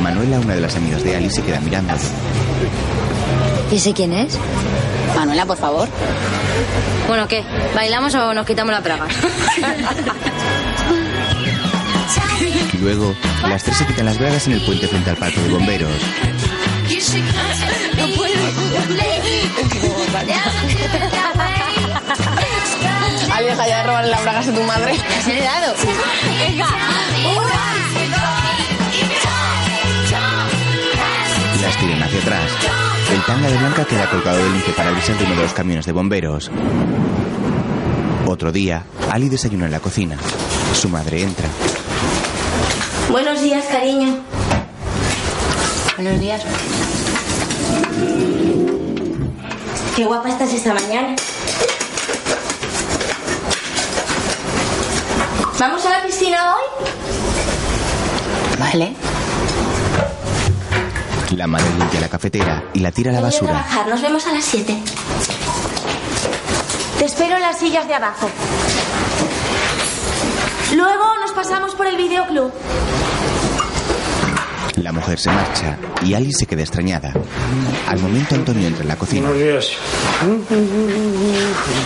[0.02, 1.94] Manuela, una de las amigas de Ali, se queda mirando.
[3.70, 4.38] ¿Y ese quién es?
[5.16, 5.88] Manuela, por favor.
[7.08, 7.42] Bueno, ¿qué?
[7.74, 9.08] ¿Bailamos o nos quitamos las bragas?
[12.80, 13.14] Luego,
[13.48, 15.90] las tres se quitan las bragas en el puente frente al parque de bomberos.
[23.32, 24.92] Ali, deja ya de robarle las bragas a tu madre.
[24.92, 25.74] ¿Has heredado?
[31.64, 32.50] Las tiran hacia atrás.
[33.10, 36.50] El tanga de Blanca queda colgado del parabrisas de uno de los camiones de bomberos.
[38.26, 40.18] Otro día, Ali desayuna en la cocina.
[40.74, 41.48] Su madre entra.
[43.10, 44.18] Buenos días, cariño.
[45.96, 46.42] Buenos días.
[49.96, 51.16] Qué guapa estás esta mañana.
[55.58, 56.62] ¿Vamos a la piscina hoy?
[58.58, 59.03] Vale.
[61.36, 63.52] La madre limpia la cafetera y la tira a la basura.
[63.52, 64.76] trabajar, nos vemos a las 7.
[66.98, 68.30] Te espero en las sillas de abajo.
[70.74, 72.52] Luego nos pasamos por el videoclub.
[74.76, 77.12] La mujer se marcha y Ali se queda extrañada.
[77.88, 79.28] Al momento Antonio entra en la cocina.
[79.28, 79.70] Buenos días.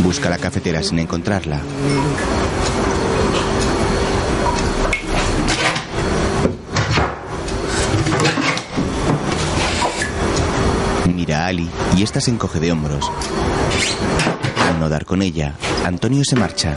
[0.00, 1.61] Busca la cafetera sin encontrarla.
[11.14, 13.11] Mira a Ali y ésta se encoge de hombros.
[14.68, 16.72] Al no dar con ella, Antonio se marcha.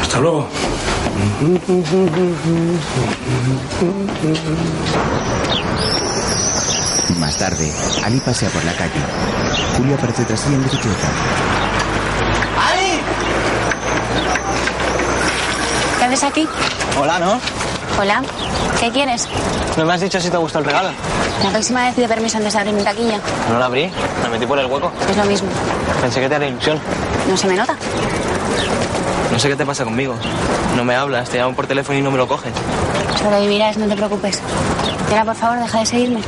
[0.00, 0.48] Hasta luego.
[7.20, 7.70] Más tarde,
[8.02, 8.92] Ali pasea por la calle.
[9.76, 11.08] Julio aparece tras ella en bicicleta.
[12.66, 13.00] ¡Ali!
[15.98, 16.48] ¿Qué haces aquí?
[16.98, 17.73] Hola, ¿no?
[18.00, 18.22] Hola.
[18.80, 19.28] ¿Qué quieres?
[19.76, 20.90] ¿No me has dicho si te gustó el regalo?
[21.42, 23.20] La próxima vez pide permiso antes de abrir mi taquilla.
[23.50, 23.90] No la abrí,
[24.22, 24.90] me metí por el hueco.
[25.08, 25.48] Es lo mismo.
[26.00, 26.78] Pensé que te haría ilusión.
[27.28, 27.76] No se me nota.
[29.30, 30.14] No sé qué te pasa conmigo.
[30.76, 32.52] No me hablas, te llamo por teléfono y no me lo coges.
[33.18, 34.40] Sobrevivirás, no te preocupes.
[35.08, 36.20] Tera, por favor, deja de seguirme.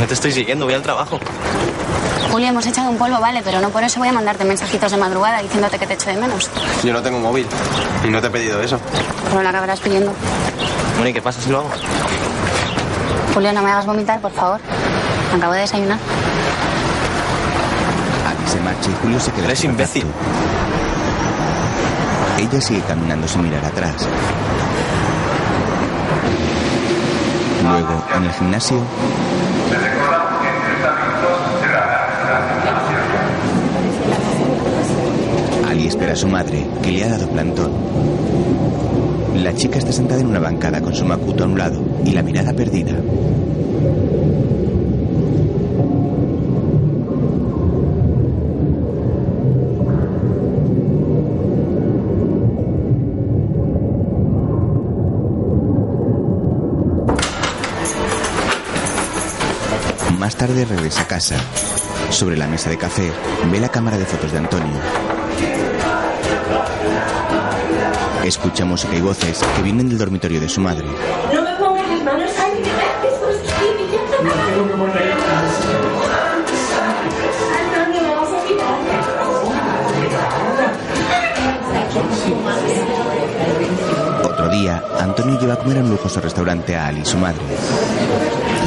[0.00, 1.18] No te estoy siguiendo, voy al trabajo.
[2.30, 4.98] Julio, hemos echado un polvo, vale, pero no por eso voy a mandarte mensajitos de
[4.98, 6.50] madrugada diciéndote que te echo de menos.
[6.84, 7.46] Yo no tengo móvil.
[8.04, 8.78] Y no te he pedido eso.
[9.30, 10.12] Pero lo acabarás pidiendo.
[10.98, 11.70] Bueno, ¿y qué pasa si lo hago?
[13.32, 14.60] Julio, no me hagas vomitar, por favor.
[15.32, 15.96] Acabo de desayunar.
[18.26, 19.44] Abby se marcha y Julio se queda.
[19.44, 20.06] Eres imbécil.
[22.36, 23.94] Ella sigue caminando sin mirar atrás.
[27.62, 28.82] Luego, en el gimnasio.
[35.68, 37.70] Ali espera a su madre, que le ha dado plantón.
[39.42, 42.22] La chica está sentada en una bancada con su macuto a un lado y la
[42.22, 42.92] mirada perdida.
[60.18, 61.36] Más tarde regresa a casa.
[62.10, 63.12] Sobre la mesa de café
[63.52, 65.17] ve la cámara de fotos de Antonio.
[68.24, 70.84] Escucha música y voces que vienen del dormitorio de su madre.
[71.32, 72.62] No me pongas las manos ahí,
[84.24, 87.40] Otro día, Antonio lleva a comer a un lujoso restaurante a Ali, su madre.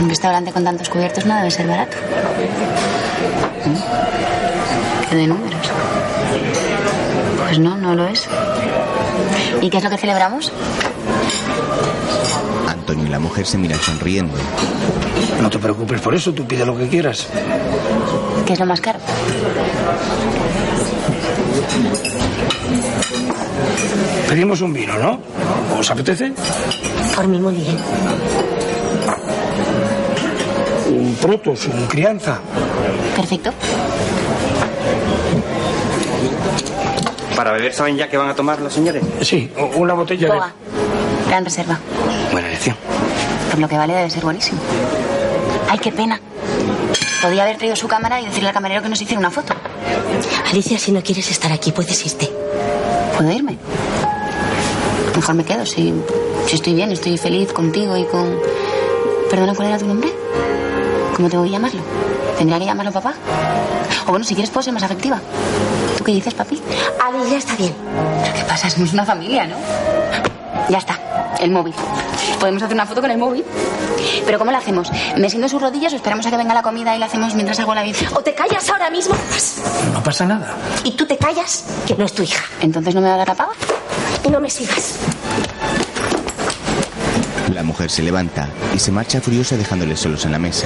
[0.02, 1.98] Un restaurante con tantos cubiertos no debe ser barato.
[5.10, 5.70] ¿Qué de números?
[7.38, 8.28] Pues no, no lo es.
[9.62, 10.52] ¿Y qué es lo que celebramos?
[12.68, 14.34] Antonio y la mujer se miran sonriendo.
[15.42, 17.28] No te preocupes por eso, tú pide lo que quieras.
[18.46, 19.00] ¿Qué es lo más caro?
[24.28, 25.20] Pedimos un vino, ¿no?
[25.78, 26.32] ¿Os apetece?
[27.16, 27.78] Por mí muy bien.
[30.90, 32.40] Un protos, un crianza.
[33.16, 33.52] Perfecto.
[37.36, 39.04] ¿Para beber saben ya que van a tomar los señores?
[39.22, 40.38] Sí, una botella de...
[40.38, 40.52] Coa.
[41.28, 41.80] Gran reserva.
[42.32, 42.76] Buena elección.
[43.50, 44.60] Por lo que vale debe ser buenísimo.
[45.70, 46.20] Ay, qué pena.
[47.22, 49.54] Podía haber traído su cámara y decirle al camarero que nos hiciera una foto.
[50.50, 52.30] Alicia, si no quieres estar aquí, puedes irte.
[53.16, 53.58] ¿Puedo irme?
[55.16, 55.66] Mejor me quedo.
[55.66, 55.94] Si,
[56.48, 58.38] si estoy bien, estoy feliz contigo y con...
[59.30, 60.12] Perdona, ¿cuál era tu nombre?
[61.16, 61.82] ¿Cómo tengo que llamarlo?
[62.38, 63.14] ¿Tendría que llamarlo papá?
[64.08, 65.22] O bueno, si quieres puedo ser más afectiva.
[66.02, 66.60] ¿Tú qué dices, papi?
[67.00, 67.76] Ali, ya está bien.
[68.24, 68.68] ¿Pero qué pasa?
[68.72, 69.56] Somos una familia, ¿no?
[70.68, 71.00] Ya está.
[71.40, 71.76] El móvil.
[72.40, 73.46] Podemos hacer una foto con el móvil.
[74.26, 74.92] ¿Pero cómo la hacemos?
[74.92, 77.36] ¿Me siento en sus rodillas o esperamos a que venga la comida y la hacemos
[77.36, 78.08] mientras hago la bici?
[78.16, 79.14] O te callas ahora mismo.
[79.94, 80.56] No pasa nada.
[80.84, 82.46] Y tú te callas, que no es tu hija.
[82.62, 83.52] ¿Entonces no me va a dar la paga?
[84.26, 84.96] Y no me sigas.
[87.54, 90.66] La mujer se levanta y se marcha furiosa dejándoles solos en la mesa.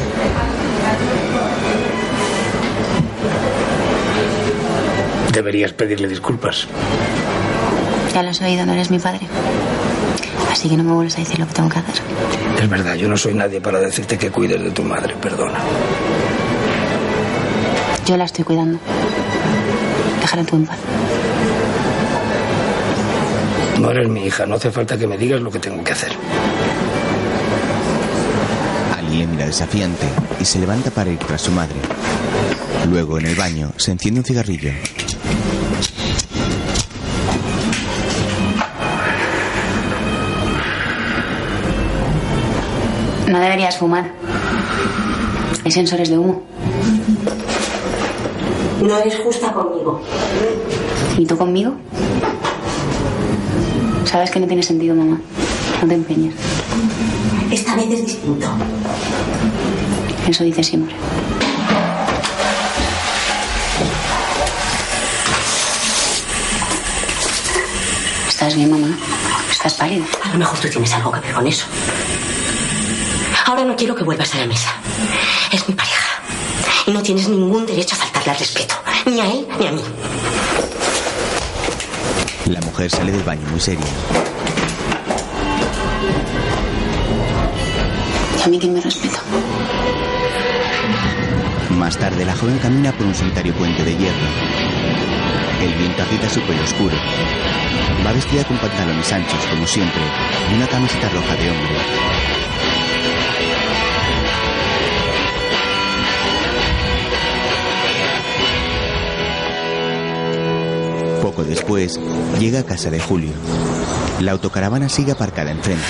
[5.36, 6.66] Deberías pedirle disculpas.
[8.14, 9.20] Ya lo has oído, no eres mi padre.
[10.50, 11.96] Así que no me vuelves a decir lo que tengo que hacer.
[12.62, 15.60] Es verdad, yo no soy nadie para decirte que cuides de tu madre, perdona.
[18.06, 18.80] Yo la estoy cuidando.
[20.22, 20.78] Déjala tú en paz.
[23.82, 26.14] No eres mi hija, no hace falta que me digas lo que tengo que hacer.
[28.98, 30.08] Ali le mira desafiante
[30.40, 31.76] y se levanta para ir tras su madre.
[32.90, 34.72] Luego, en el baño, se enciende un cigarrillo.
[43.36, 44.10] No deberías fumar.
[45.66, 46.42] Hay sensores de humo.
[48.82, 50.02] No eres justa conmigo.
[51.18, 51.74] ¿Y tú conmigo?
[54.06, 55.20] Sabes que no tiene sentido, mamá.
[55.82, 56.34] No te empeñes.
[57.52, 58.48] Esta vez es distinto.
[60.30, 60.96] Eso dice siempre.
[68.30, 68.98] ¿Estás bien, mamá?
[69.52, 70.06] ¿Estás pálida?
[70.24, 71.66] A lo mejor tú tienes algo que ver con eso.
[73.66, 74.70] No quiero que vuelvas a la mesa.
[75.52, 76.22] Es mi pareja.
[76.86, 78.76] Y no tienes ningún derecho a faltarle al respeto.
[79.08, 79.82] Ni a él ni a mí.
[82.46, 83.88] La mujer sale del baño muy seria.
[88.38, 89.20] Y a mí quién me respeta.
[91.72, 94.28] Más tarde, la joven camina por un solitario puente de hierro.
[95.64, 96.96] El viento agita su pelo oscuro.
[98.06, 100.02] Va vestida con pantalones anchos, como siempre,
[100.52, 102.15] y una camiseta roja de hombre.
[111.36, 112.00] Poco después,
[112.40, 113.34] llega a casa de Julio.
[114.22, 115.84] La autocaravana sigue aparcada enfrente.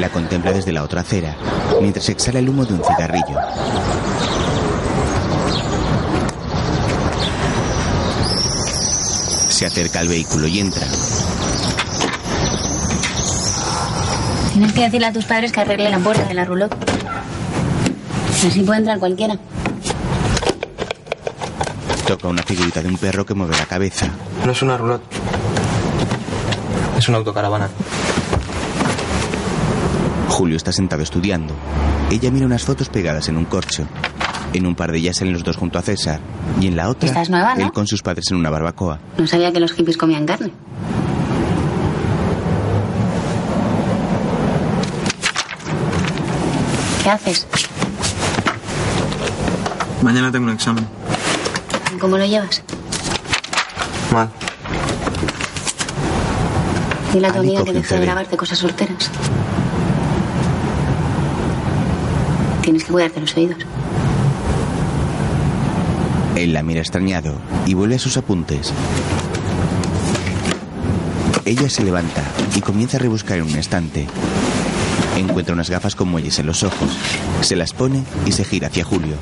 [0.00, 1.36] La contempla desde la otra acera,
[1.80, 3.38] mientras exhala el humo de un cigarrillo.
[9.50, 10.84] Se acerca al vehículo y entra.
[14.52, 16.74] Tienes que decirle a tus padres que arregle la puerta de la roulotte.
[18.48, 19.38] Así puede entrar cualquiera.
[22.08, 24.10] Toca una figurita de un perro que mueve la cabeza.
[24.44, 25.02] No es una roulotte.
[26.98, 27.68] Es una autocaravana.
[30.28, 31.54] Julio está sentado estudiando.
[32.10, 33.86] Ella mira unas fotos pegadas en un corcho.
[34.52, 36.20] En un par de ellas salen los dos junto a César.
[36.60, 37.64] Y en la otra, Esta es nueva, ¿no?
[37.66, 38.98] él con sus padres en una barbacoa.
[39.18, 40.50] No sabía que los hippies comían carne.
[47.02, 47.46] ¿Qué haces?
[50.02, 50.86] Mañana tengo un examen.
[52.00, 52.62] ¿Cómo lo llevas?
[54.12, 54.28] Mal.
[57.12, 59.10] Dile a tu amiga que deje de grabarte cosas solteras.
[62.62, 63.58] Tienes que cuidarte los oídos.
[66.36, 67.34] Él la mira extrañado
[67.66, 68.72] y vuelve a sus apuntes.
[71.44, 72.22] Ella se levanta
[72.54, 74.06] y comienza a rebuscar en un estante.
[75.16, 76.96] Encuentra unas gafas con muelles en los ojos.
[77.42, 79.16] Se las pone y se gira hacia Julio.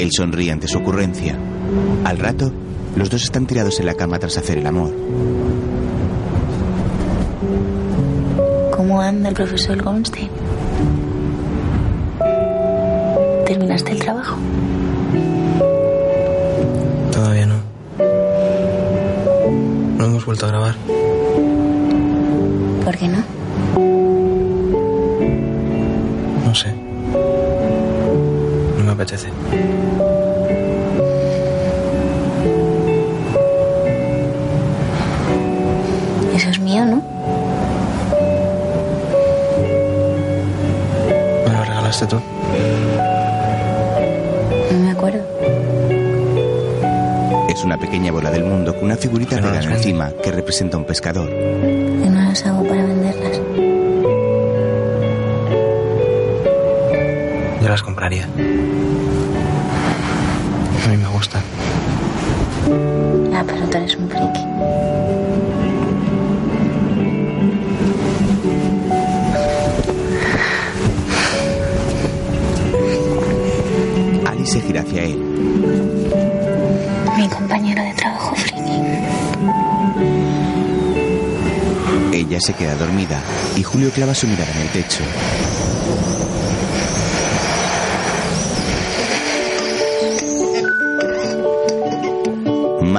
[0.00, 1.38] Él sonríe ante su ocurrencia.
[2.04, 2.50] Al rato,
[2.96, 4.90] los dos están tirados en la cama tras hacer el amor.
[8.74, 10.30] ¿Cómo anda el profesor Goldstein?
[13.44, 14.38] ¿Terminaste el trabajo?
[17.12, 17.56] Todavía no.
[19.98, 20.74] No hemos vuelto a grabar.
[22.84, 23.18] ¿Por qué no?
[23.18, 23.39] No
[29.10, 29.28] apetece.
[36.34, 37.02] Eso es mío, ¿no?
[41.46, 42.20] Me lo regalaste tú.
[44.70, 45.20] No me acuerdo.
[47.48, 50.80] Es una pequeña bola del mundo con una figurita Pero no encima que representa a
[50.80, 51.28] un pescador.
[51.28, 53.29] Yo no las hago para venderlas.
[57.70, 58.24] Las compraría.
[60.84, 61.42] A mí me gustan.
[63.32, 64.40] Ah, pero tú eres un friki.
[74.26, 75.22] Ali se gira hacia él.
[77.16, 78.80] Mi compañero de trabajo friki.
[82.12, 83.22] Ella se queda dormida
[83.56, 85.04] y Julio clava su mirada en el techo.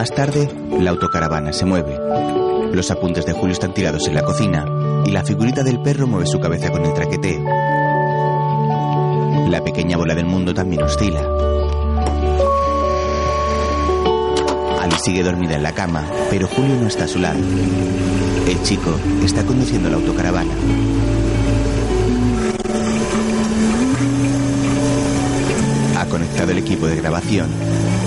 [0.02, 0.49] Más tarde,
[0.80, 1.95] la autocaravana se mueve.
[2.74, 4.66] Los apuntes de Julio están tirados en la cocina
[5.06, 7.43] y la figurita del perro mueve su cabeza con el traqueteo.
[9.47, 11.22] La pequeña bola del mundo también oscila.
[14.82, 17.38] Ali sigue dormida en la cama, pero Julio no está a su lado.
[18.47, 20.56] El chico está conduciendo la autocaravana.
[25.95, 27.52] Ha conectado el equipo de grabación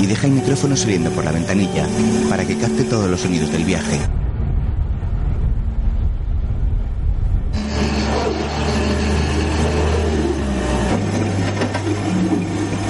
[0.00, 1.86] y deja el micrófono saliendo por la ventanilla
[2.28, 4.00] para que capte todos los sonidos del viaje.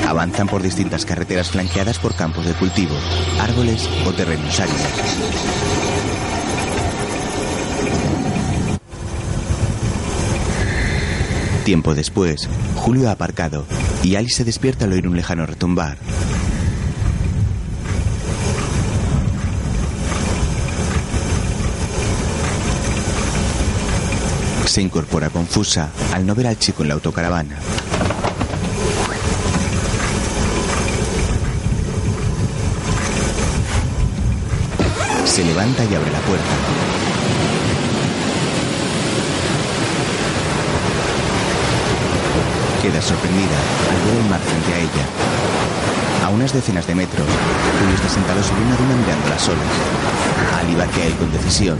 [0.06, 2.94] Avanzan por distintas carreteras flanqueadas por campos de cultivo,
[3.40, 4.80] árboles o terrenos áridos.
[11.64, 13.64] Tiempo después, Julio ha aparcado
[14.02, 15.96] y Alice se despierta al oír un lejano retumbar.
[24.74, 27.60] Se incorpora confusa al no ver al chico en la autocaravana.
[35.24, 36.54] Se levanta y abre la puerta.
[42.82, 43.58] Queda sorprendida
[43.92, 46.26] al ver el mar frente a ella.
[46.26, 47.28] A unas decenas de metros,
[47.78, 49.62] Julio está sentado sobre una duna mirando las olas.
[50.58, 51.78] Ali él con decisión.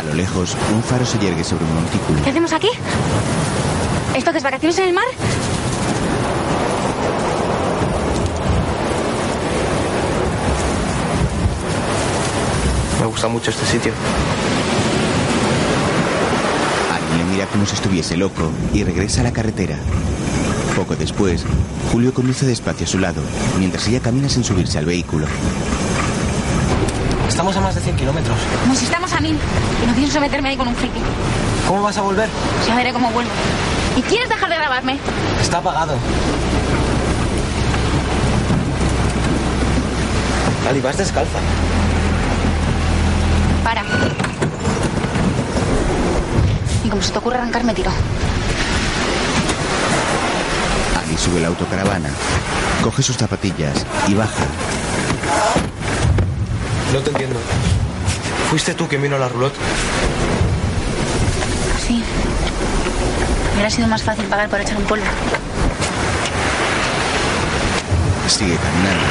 [0.00, 2.22] A lo lejos, un faro se yergue sobre un montículo.
[2.22, 2.68] ¿Qué hacemos aquí?
[4.14, 5.04] ¿Esto que es vacaciones en el mar?
[13.00, 13.92] Me gusta mucho este sitio.
[16.92, 19.76] Ali le mira como si estuviese loco y regresa a la carretera.
[20.76, 21.44] Poco después,
[21.92, 23.22] Julio conduce despacio a su lado,
[23.58, 25.26] mientras ella camina sin subirse al vehículo.
[27.40, 28.36] Estamos a más de 100 kilómetros.
[28.60, 29.34] Como si estamos a mil.
[29.82, 31.00] Y no pienso meterme ahí con un friki.
[31.66, 32.28] ¿Cómo vas a volver?
[32.68, 33.30] Ya veré cómo vuelvo.
[33.96, 34.98] ¿Y quieres dejar de grabarme?
[35.40, 35.94] Está apagado.
[40.68, 41.38] Ali, vas descalza.
[43.64, 43.84] Para.
[46.84, 47.90] Y como se te ocurre arrancarme, tiro.
[51.02, 52.10] Ali sube la autocaravana,
[52.82, 54.44] coge sus zapatillas y baja.
[56.92, 57.36] No te entiendo.
[58.50, 59.54] ¿Fuiste tú quien vino a la roulotte?
[61.86, 62.02] Sí.
[63.54, 65.04] Hubiera sido más fácil pagar por echar un polvo.
[68.26, 69.04] Sigue caminando.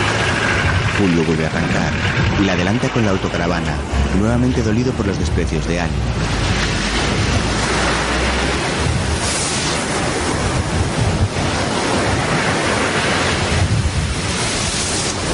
[0.98, 1.94] Julio vuelve a arrancar
[2.42, 3.76] y la adelanta con la autocaravana,
[4.20, 5.92] nuevamente dolido por los desprecios de Ali.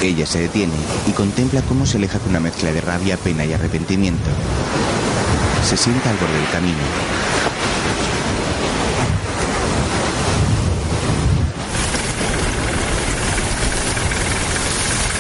[0.06, 0.76] Ella se detiene
[1.08, 4.30] y contempla cómo se aleja con una mezcla de rabia, pena y arrepentimiento.
[5.68, 6.78] Se sienta al borde del camino.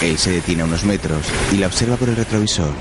[0.03, 2.71] Él se detiene a unos metros y la observa por el retrovisor.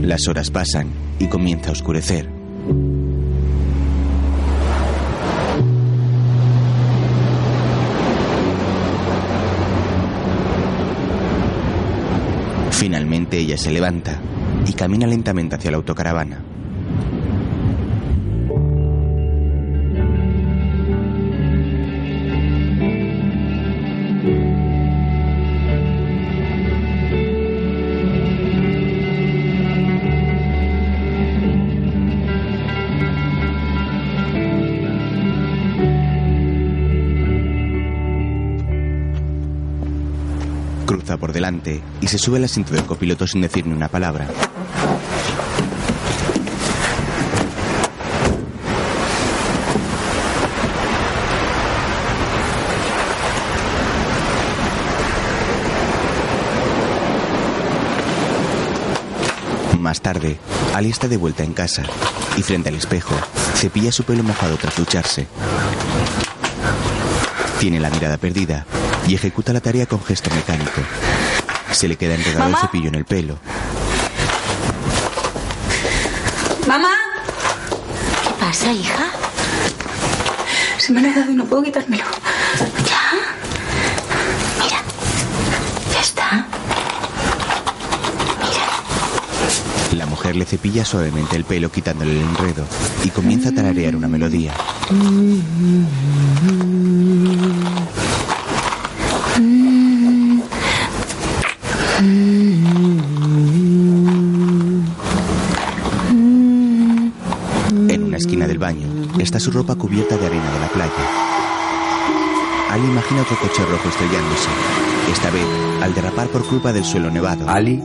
[0.00, 2.37] Las horas pasan y comienza a oscurecer.
[13.30, 14.20] Ella se levanta
[14.66, 16.42] y camina lentamente hacia la autocaravana.
[41.18, 44.26] Por delante se sube al asiento del copiloto sin decir ni una palabra.
[59.78, 60.38] Más tarde,
[60.74, 61.82] Ali está de vuelta en casa
[62.38, 63.14] y frente al espejo
[63.54, 65.26] cepilla su pelo mojado tras ducharse.
[67.60, 68.64] Tiene la mirada perdida
[69.06, 70.80] y ejecuta la tarea con gesto mecánico.
[71.72, 73.38] Se le queda enredado el cepillo en el pelo.
[76.66, 76.90] ¡Mamá!
[78.22, 79.06] ¿Qué pasa, hija?
[80.78, 82.04] Se me ha enredado y no puedo quitármelo.
[82.86, 83.00] ¿Ya?
[84.62, 84.82] Mira.
[85.92, 86.46] Ya está.
[89.96, 92.64] La mujer le cepilla suavemente el pelo quitándole el enredo
[93.04, 94.52] y comienza a tararear una melodía.
[94.90, 95.42] En
[109.18, 110.92] está su ropa cubierta de arena de la playa.
[112.70, 114.48] Ali imagina otro coche rojo estrellándose,
[115.10, 115.46] esta vez
[115.82, 117.48] al derrapar por culpa del suelo nevado.
[117.48, 117.82] Ali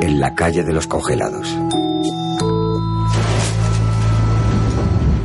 [0.00, 1.46] en la calle de los congelados.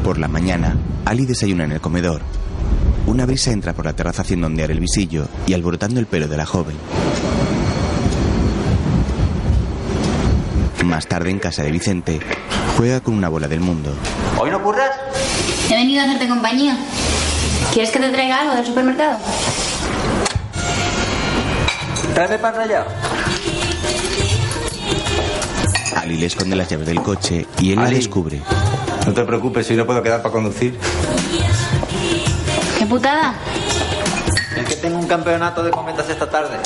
[0.03, 0.75] Por la mañana,
[1.05, 2.21] Ali desayuna en el comedor.
[3.07, 6.37] Una brisa entra por la terraza haciendo ondear el visillo y alborotando el pelo de
[6.37, 6.75] la joven.
[10.85, 12.19] Más tarde, en casa de Vicente,
[12.77, 13.93] juega con una bola del mundo.
[14.39, 14.98] ¿Hoy no curras?
[15.69, 16.75] He venido a hacerte compañía.
[17.71, 19.19] ¿Quieres que te traiga algo del supermercado?
[22.15, 22.85] Tráeme pan rallado.
[25.95, 27.97] Ali le esconde las llaves del coche y él la Ali.
[27.97, 28.41] descubre.
[29.05, 30.79] No te preocupes, si no puedo quedar para conducir.
[32.79, 33.35] ¡Qué putada!
[34.57, 36.57] Es que tengo un campeonato de cometas esta tarde.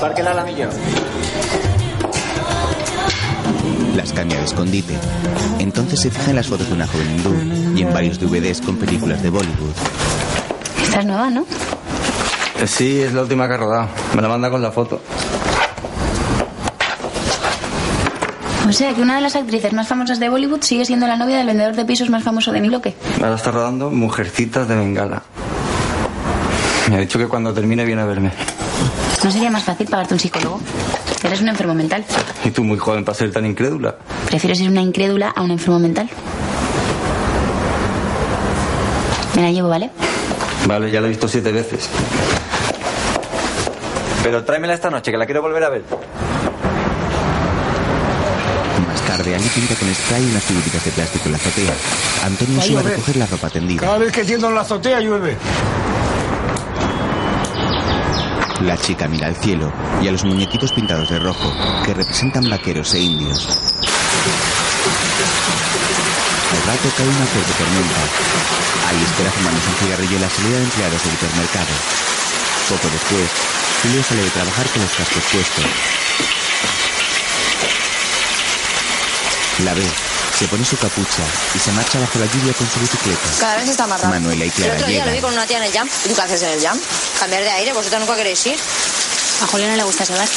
[0.00, 0.68] Parque El Alamillo.
[4.18, 4.98] Cambia de escondite.
[5.60, 8.76] Entonces se fija en las fotos de una joven hindú y en varios DVDs con
[8.76, 9.70] películas de Bollywood.
[10.82, 11.42] Esta es nueva, ¿no?
[12.60, 13.88] Eh, Sí, es la última que ha rodado.
[14.16, 15.00] Me la manda con la foto.
[18.68, 21.36] O sea, que una de las actrices más famosas de Bollywood sigue siendo la novia
[21.38, 22.96] del vendedor de pisos más famoso de mi bloque.
[23.22, 25.22] Ahora está rodando Mujercitas de Bengala.
[26.90, 28.32] Me ha dicho que cuando termine viene a verme.
[29.24, 30.60] ¿No sería más fácil pagarte un psicólogo?
[31.22, 32.04] Eres un enfermo mental.
[32.44, 33.96] Y tú muy joven para ser tan incrédula.
[34.26, 36.08] Prefiero ser una incrédula a un enfermo mental.
[39.34, 39.90] Me la llevo, ¿vale?
[40.66, 41.88] Vale, ya la he visto siete veces.
[44.22, 45.82] Pero tráemela esta noche, que la quiero volver a ver.
[48.86, 51.72] Más tarde, Ali pinta con spray unas figuritas de plástico en la azotea.
[52.24, 53.80] Antonio Va a sube a recoger la ropa tendida.
[53.80, 55.36] Cada vez que tiendo en la azotea llueve.
[58.62, 61.52] La chica mira al cielo y a los muñequitos pintados de rojo,
[61.84, 63.46] que representan vaqueros e indios.
[66.50, 68.00] Al rato cae una fuerte tormenta.
[68.88, 71.74] Ali espera fumándose un cigarrillo en la salida de empleados del hipermercado.
[72.68, 73.30] Poco después,
[73.82, 75.64] Julio sale de trabajar con los cascos puestos.
[79.64, 79.86] La ve,
[80.38, 81.22] Se pone su capucha
[81.52, 83.28] y se marcha bajo la lluvia con su bicicleta.
[83.40, 84.14] Cada vez está más raro.
[84.14, 85.88] Manuela y El Clara otro día lo vi con una tía en el jam.
[86.04, 86.78] ¿Y tú qué haces en el jam?
[87.18, 88.56] Cambiar de aire, vosotros nunca queréis ir.
[89.42, 90.28] A Julián no le gusta sudar.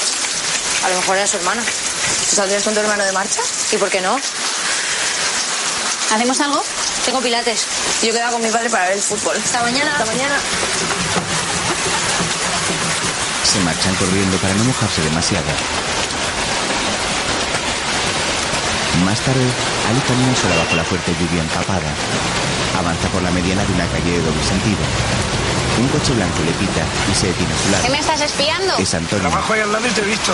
[0.85, 1.61] A lo mejor era su hermana.
[1.61, 3.41] ¿Tú saldrías con tu hermano de marcha?
[3.71, 4.19] ¿Y por qué no?
[6.11, 6.63] ¿Hacemos algo?
[7.05, 7.67] Tengo pilates.
[8.01, 9.37] Yo quedaba con mi padre para ver el fútbol.
[9.37, 9.91] Hasta mañana.
[9.91, 10.35] Hasta mañana.
[13.43, 15.45] Se marchan corriendo para no mojarse demasiado.
[19.05, 19.45] Más tarde,
[19.91, 21.91] Ali camina sola bajo la fuerte lluvia empapada.
[22.79, 24.79] Avanza por la mediana de una calle de doble sentido.
[25.81, 27.83] Un coche blanco le pita y se detiene a su lado.
[27.83, 28.77] ¿Qué me estás espiando?
[28.77, 29.27] Es Antonio.
[29.27, 30.31] Trabajo ahí al lado y te he visto.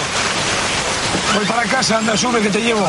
[1.34, 2.88] Voy para casa, anda, sube que te llevo.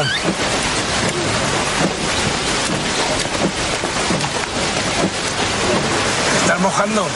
[6.43, 7.09] ¿Estás mojando?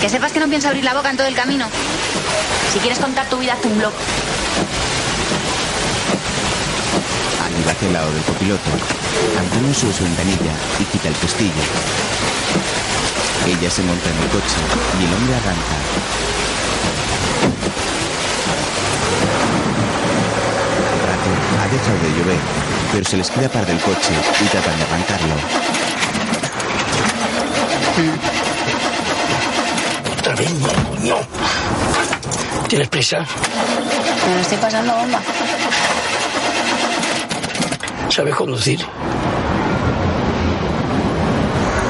[0.00, 1.66] Que sepas que no pienso abrir la boca en todo el camino.
[2.72, 3.92] Si quieres contar tu vida, hazte un blog.
[7.66, 8.70] Va hacia el lado del copiloto.
[9.38, 11.52] Antonio sube su ventanilla y quita el pestillo.
[13.46, 14.56] Ella se monta en el coche
[14.98, 15.76] y el hombre arranca.
[20.92, 21.30] Al rato
[21.60, 22.40] ha dejado de llover,
[22.92, 25.34] pero se les queda par del coche y tratan de arrancarlo.
[30.18, 30.50] Otra vez,
[31.02, 31.87] no.
[32.68, 33.24] ¿Tienes prisa?
[34.26, 35.20] Me lo estoy pasando bomba.
[38.10, 38.80] ¿Sabes conducir?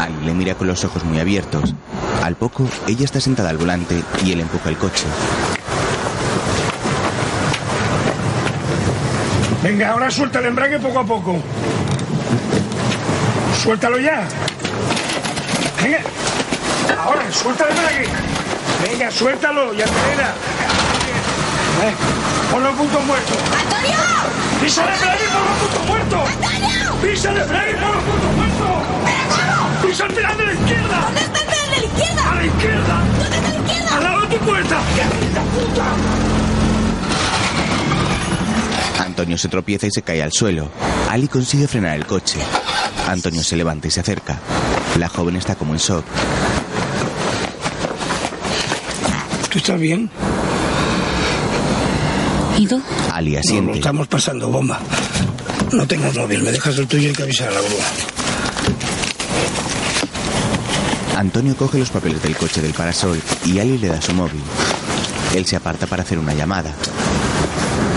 [0.01, 1.75] Ali le mira con los ojos muy abiertos.
[2.23, 5.05] Al poco, ella está sentada al volante y él empuja el coche.
[9.65, 11.37] Venga, ahora suelta el embrague poco a poco.
[13.63, 14.29] Suéltalo ya.
[15.83, 15.99] Venga.
[17.03, 18.09] Ahora, suelta el embrague.
[18.89, 20.35] Venga, suéltalo, ya acelera.
[21.83, 21.95] Eh,
[22.51, 23.33] Ponlo en punto muerto.
[23.61, 23.99] ¡Antonio!
[24.63, 26.17] ¡Pisa el embrague y ponlo en punto muerto!
[26.27, 26.95] ¡Antonio!
[27.03, 29.87] ¡Pisa el embrague y ponlo en punto muerto!
[29.87, 31.01] ¡Pisa el pedal de la izquierda!
[31.05, 32.31] ¿Dónde está el pedal de la izquierda?
[32.31, 33.03] ¡A la izquierda!
[33.19, 33.97] ¿Dónde está la izquierda?
[33.97, 34.77] ¡Al lado de tu puerta!
[34.97, 35.03] ¡Qué
[35.61, 35.85] puta!
[39.05, 40.71] Antonio se tropieza y se cae al suelo.
[41.11, 42.39] Ali consigue frenar el coche.
[43.09, 44.39] Antonio se levanta y se acerca.
[44.99, 46.05] La joven está como en shock.
[49.51, 50.11] ¿Tú estás bien?
[53.19, 53.79] Ali No, lo asiente.
[53.79, 54.79] estamos pasando bomba.
[55.73, 57.85] No tengo móvil, me dejas el tuyo y hay que avisar a la grúa.
[61.17, 64.41] Antonio coge los papeles del coche del parasol y Ali le da su móvil.
[65.35, 66.73] Él se aparta para hacer una llamada.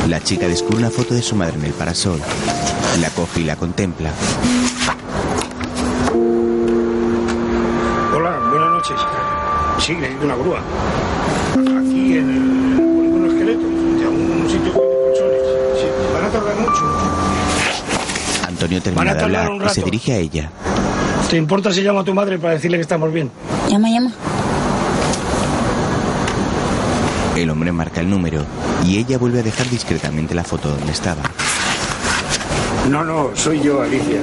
[0.09, 2.19] La chica descubre una foto de su madre en el parasol.
[2.99, 4.11] La coge y la contempla.
[8.15, 8.97] Hola, buenas noches.
[9.77, 10.59] Sí, necesito una grúa.
[11.53, 12.70] Aquí en el
[18.47, 20.49] Antonio Van termina a de hablar un y se dirige a ella.
[21.29, 23.31] ¿Te importa si llamo a tu madre para decirle que estamos bien?
[23.69, 24.11] Llama, llama.
[27.35, 28.45] El hombre marca el número
[28.85, 31.23] y ella vuelve a dejar discretamente la foto donde estaba.
[32.89, 34.21] No, no, soy yo, Alicia.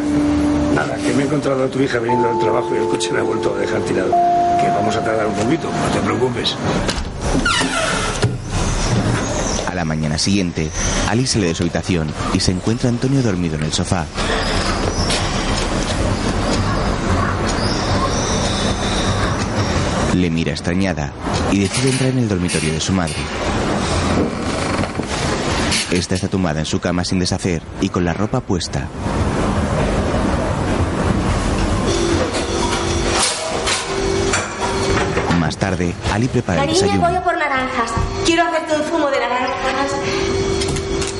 [0.75, 3.21] Nada, que me he encontrado a tu hija viniendo del trabajo y el coche me
[3.21, 4.11] ha vuelto a dejar tirado.
[4.11, 6.57] Que vamos a tardar un poquito, no te preocupes.
[9.79, 10.73] La mañana siguiente,
[11.09, 14.07] Ali sale de su habitación y se encuentra Antonio dormido en el sofá.
[20.15, 21.13] Le mira extrañada
[21.53, 23.15] y decide entrar en el dormitorio de su madre.
[25.93, 28.89] Esta está tumbada en su cama sin deshacer y con la ropa puesta.
[35.79, 37.93] Tarde, Ali prepara el Cariño, voy a por naranjas.
[38.25, 39.93] Quiero hacerte un zumo de naranjas.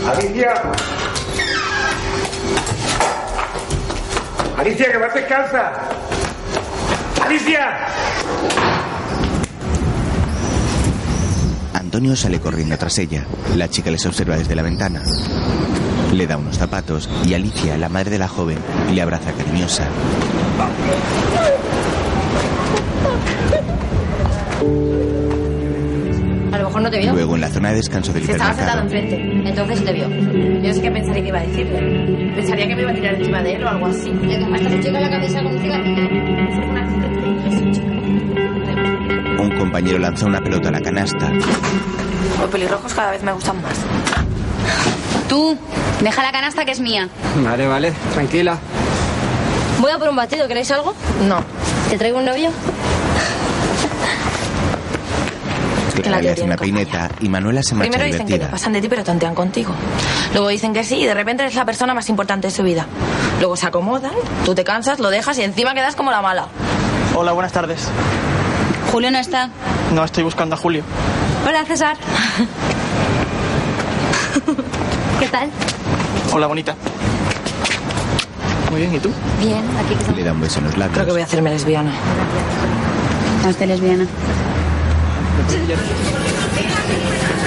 [0.07, 0.55] Alicia.
[4.59, 5.73] Alicia, que vas descalza.
[7.25, 7.79] Alicia.
[11.75, 13.25] Antonio sale corriendo tras ella.
[13.57, 15.03] La chica les observa desde la ventana.
[16.13, 18.59] Le da unos zapatos y Alicia, la madre de la joven,
[18.93, 19.87] le abraza cariñosa.
[26.79, 27.13] Mejor no te vio.
[27.13, 29.17] Luego, en la zona de descanso del Se estaba sentado enfrente.
[29.49, 30.09] Entonces te vio.
[30.09, 32.35] Yo sé que pensaría que iba a decirle.
[32.35, 34.13] Pensaría que me iba a tirar encima de él o algo así.
[34.55, 36.09] Hasta se checa la cabeza con un cigarrillo.
[39.41, 41.31] un compañero lanza una pelota a la canasta.
[42.41, 43.79] Los pelirrojos cada vez me gustan más.
[45.29, 45.57] Tú,
[46.03, 47.09] deja la canasta que es mía.
[47.43, 48.59] Vale, vale, tranquila.
[49.81, 50.95] Voy a por un batido, ¿queréis algo?
[51.29, 51.39] No.
[51.89, 52.51] ¿Te traigo un novio?
[56.17, 58.51] Que le hace una peineta y Manuela se marcha Primero dicen que te divertida.
[58.51, 59.73] pasan de ti pero tontean contigo.
[60.33, 62.87] Luego dicen que sí y de repente eres la persona más importante de su vida.
[63.41, 64.13] Luego se acomodan,
[64.45, 66.47] tú te cansas, lo dejas y encima quedas como la mala.
[67.15, 67.89] Hola, buenas tardes.
[68.93, 69.51] Julio no está.
[69.95, 70.83] No, estoy buscando a Julio.
[71.47, 71.97] Hola, César.
[75.21, 75.49] ¿Qué tal?
[76.33, 76.75] Hola, bonita.
[78.71, 79.11] Muy bien, ¿y tú?
[79.41, 81.13] Bien, aquí que Le da un beso en los Creo que labios.
[81.15, 81.91] voy a hacerme lesbiana.
[83.47, 84.07] Hazte lesbiana.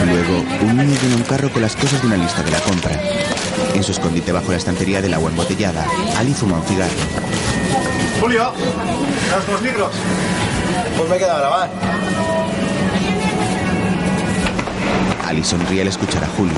[0.05, 2.99] Luego, un niño llena un carro con las cosas de una lista de la compra.
[3.73, 5.85] En su escondite bajo la estantería del agua embotellada,
[6.17, 6.91] Ali fuma un cigarro.
[8.19, 8.53] Julio,
[9.29, 9.91] ¿das los libros?
[10.97, 11.69] Pues me he quedado a grabar.
[15.25, 16.57] Ali sonríe al escuchar a Julio.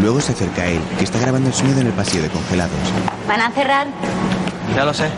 [0.00, 2.74] Luego se acerca a él, que está grabando el sonido en el pasillo de congelados.
[3.28, 3.86] ¿Van a cerrar?
[4.74, 5.08] Ya lo sé.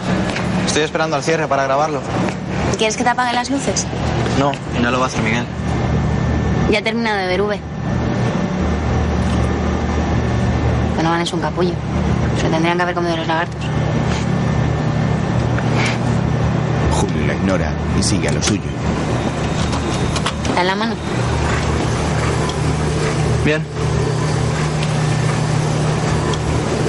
[0.67, 2.03] Estoy esperando al cierre para grabarlo.
[2.77, 3.87] ¿Quieres que te apaguen las luces?
[4.39, 5.45] No, ya lo va a hacer Miguel.
[6.71, 7.61] Ya he terminado de ver V.
[10.97, 11.73] Donovan es un capullo.
[12.41, 13.61] Se tendrían que haber comido los lagartos.
[16.93, 18.63] Julio la ignora y sigue a lo suyo.
[20.49, 20.95] ¿Está en la mano?
[23.45, 23.63] Bien.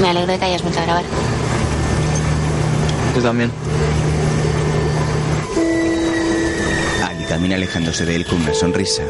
[0.02, 1.04] Me alegro de que hayas vuelto a grabar.
[3.14, 3.52] Tú también.
[7.04, 9.04] Ali camina alejándose de él con una sonrisa.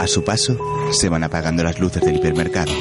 [0.00, 0.56] A su paso,
[0.92, 2.72] se van apagando las luces del hipermercado.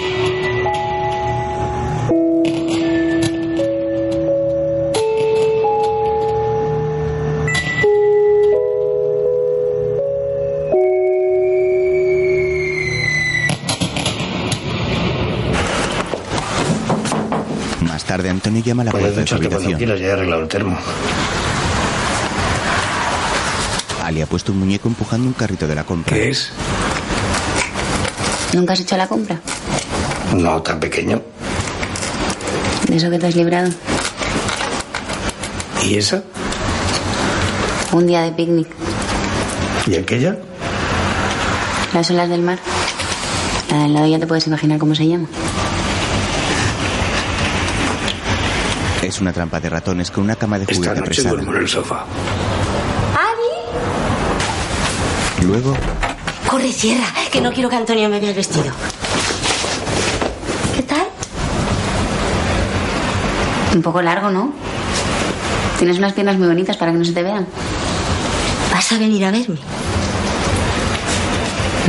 [17.82, 19.78] Más tarde, Antonio llama a la puerta de su cuando habitación.
[19.78, 20.78] quieras, ya he arreglado el termo.
[24.16, 26.16] Ali ha puesto un muñeco empujando un carrito de la compra.
[26.16, 26.50] ¿Qué es?
[28.54, 29.42] ¿Nunca has hecho la compra?
[30.34, 31.22] No, tan pequeño.
[32.88, 33.70] De eso que te has librado.
[35.84, 36.24] ¿Y esa?
[37.92, 38.70] Un día de picnic.
[39.86, 40.38] ¿Y aquella?
[41.94, 42.60] Las olas del mar.
[43.70, 45.28] La del lado ya te puedes imaginar cómo se llama.
[49.02, 51.30] Es una trampa de ratones con una cama de Esta juguete noche presada.
[51.32, 52.06] duermo en el sofá.
[55.56, 55.74] Luego,
[56.50, 58.74] Corre, cierra, que no quiero que Antonio me vea el vestido.
[60.76, 61.08] ¿Qué tal?
[63.74, 64.54] Un poco largo, ¿no?
[65.78, 67.48] Tienes unas piernas muy bonitas para que no se te vean.
[68.70, 69.58] ¿Vas a venir a verme?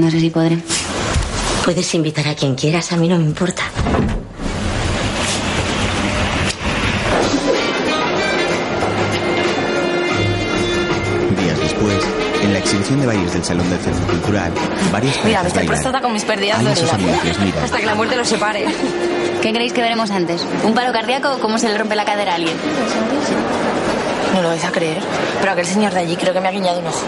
[0.01, 0.59] No sé si podré.
[1.65, 3.56] Puedes invitar a quien quieras, a mí no me importa.
[12.67, 14.53] En la exhibición de bailes del Salón del Centro Cultural,
[14.91, 17.63] varias Mira, me estoy prestada con mis pérdidas de miran.
[17.63, 18.67] Hasta que la muerte los separe.
[19.41, 20.45] ¿Qué creéis que veremos antes?
[20.65, 22.57] ¿Un paro cardíaco o cómo se le rompe la cadera a alguien?
[24.35, 24.99] No lo vais a creer.
[25.39, 27.07] Pero aquel señor de allí creo que me ha guiñado un ojo.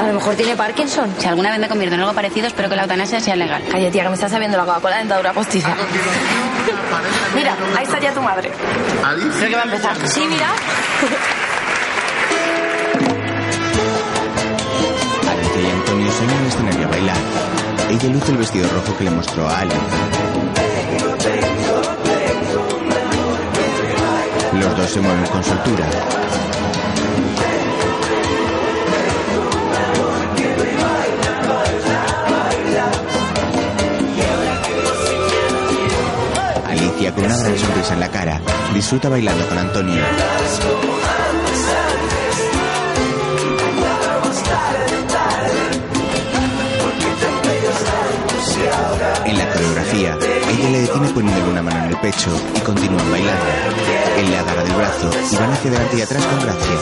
[0.00, 1.14] A lo mejor tiene Parkinson.
[1.18, 3.62] Si alguna vez me convierto en algo parecido, espero que la eutanasia sea legal.
[3.70, 5.74] Calle, tía, que me está sabiendo la Coca-Cola dentadura postiza.
[7.34, 8.50] Mira, ahí está ya tu madre.
[9.38, 9.96] Creo que va a empezar.
[10.08, 10.48] Sí, mira.
[16.08, 17.16] Antonio sueñan en escenario a bailar.
[17.90, 19.74] Ella luce el vestido rojo que le mostró a Ali.
[24.58, 25.86] Los dos se mueven con soltura.
[36.66, 38.40] Alicia, con una gran sonrisa en la cara,
[38.74, 40.02] disfruta bailando con Antonio.
[49.28, 50.16] En la coreografía,
[50.48, 53.44] ella le detiene poniéndole una mano en el pecho y continúan bailando.
[54.16, 56.74] Él le agarra del brazo y van hacia adelante y atrás con gracia.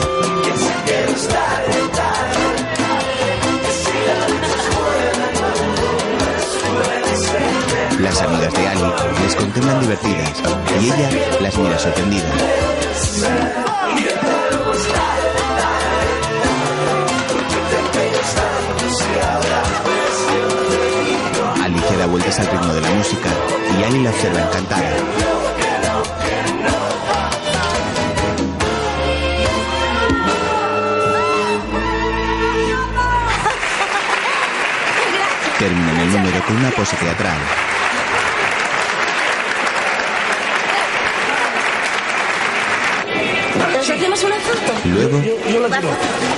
[7.99, 8.93] Las amigas de Ali
[9.23, 10.31] les contemplan divertidas
[10.79, 11.09] y ella
[11.41, 12.31] las mira sorprendida.
[21.97, 23.29] Da vueltas al ritmo de la música
[23.79, 24.87] y Ali la observa encantada.
[35.57, 37.37] Terminan el número con una pose teatral.
[43.73, 44.76] ¿Nos hacemos una foto?
[44.93, 45.21] Luego,
[45.51, 45.89] Yo la tiro.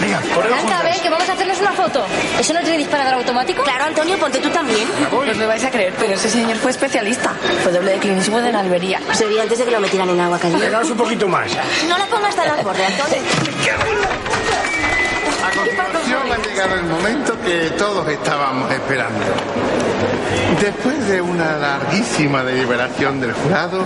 [0.02, 0.84] Venga, Blanca, juntas.
[0.84, 2.06] ve, que vamos a hacernos una foto.
[2.40, 3.64] ¿Eso no tiene disparador automático?
[3.64, 4.88] Claro, Antonio, ponte tú también.
[5.12, 7.34] Pues me vais a creer, pero ese señor fue especialista.
[7.64, 9.00] Fue doble de Clint Eastwood en Almería.
[9.14, 10.66] Se vio antes de que lo metieran en agua caliente.
[10.66, 11.52] Pegaos un poquito más.
[11.88, 13.18] No la pongas tan al borde, Antonio.
[15.42, 19.20] A continuación ha llegado el momento que todos estábamos esperando.
[20.62, 23.86] Después de una larguísima deliberación del jurado,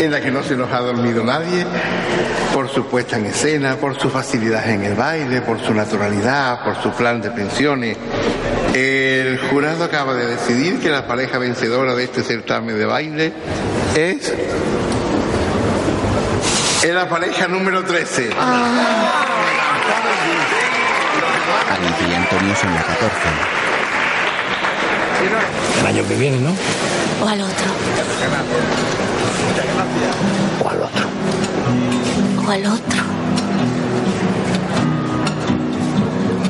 [0.00, 1.66] en la que no se nos ha dormido nadie,
[2.52, 6.80] por su puesta en escena, por su facilidad en el baile, por su naturalidad, por
[6.82, 7.96] su plan de pensiones,
[8.74, 13.32] el jurado acaba de decidir que la pareja vencedora de este certamen de baile
[13.94, 14.34] es...
[16.82, 18.30] Es la pareja número 13.
[21.70, 23.75] Alicia y Antonio son la 14.
[25.80, 26.50] El año que viene, ¿no?
[27.24, 27.66] O al otro.
[30.64, 31.06] O al otro.
[32.46, 33.02] O al otro.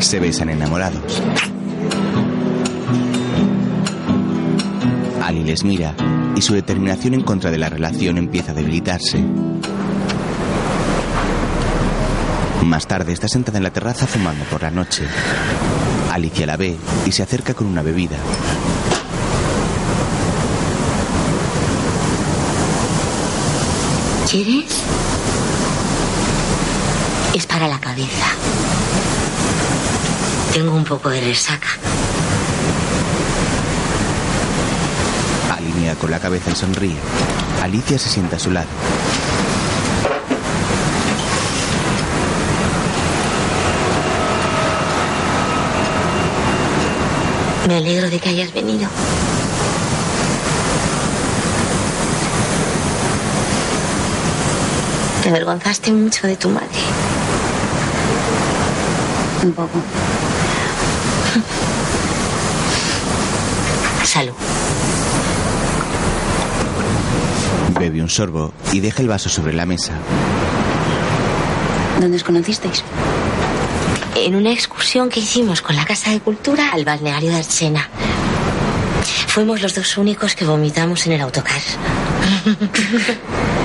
[0.00, 1.22] Se besan enamorados.
[5.22, 5.94] Ali les mira
[6.36, 9.24] y su determinación en contra de la relación empieza a debilitarse.
[12.66, 15.04] Más tarde está sentada en la terraza fumando por la noche.
[16.12, 18.16] Alicia la ve y se acerca con una bebida.
[24.28, 24.82] ¿Quieres?
[27.34, 28.26] Es para la cabeza.
[30.52, 31.68] Tengo un poco de resaca.
[35.56, 36.96] Ali mira con la cabeza y sonríe.
[37.62, 38.66] Alicia se sienta a su lado.
[47.66, 48.88] Me alegro de que hayas venido.
[55.22, 56.68] Te avergonzaste mucho de tu madre.
[59.42, 59.72] Un poco.
[64.04, 64.34] Salud.
[67.80, 69.94] Bebe un sorbo y deja el vaso sobre la mesa.
[72.00, 72.84] ¿Dónde os conocisteis?
[74.24, 77.88] En una excursión que hicimos con la Casa de Cultura al balneario de Arsena.
[79.28, 81.60] Fuimos los dos únicos que vomitamos en el autocar.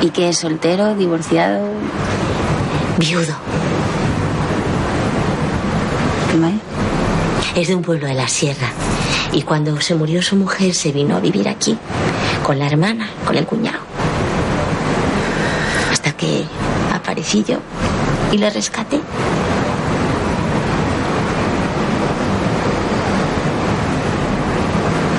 [0.00, 1.68] ¿Y qué es soltero, divorciado?
[2.98, 3.34] Viudo.
[6.30, 6.52] ¿Qué más?
[7.56, 8.68] Es de un pueblo de la sierra.
[9.32, 11.76] Y cuando se murió su mujer se vino a vivir aquí.
[12.44, 13.80] Con la hermana, con el cuñado.
[15.90, 16.44] Hasta que
[17.34, 19.00] y le rescaté.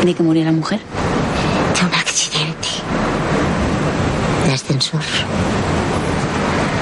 [0.04, 0.80] ¿De que murió la mujer?
[0.80, 2.70] De un accidente.
[4.46, 5.02] De ascensor.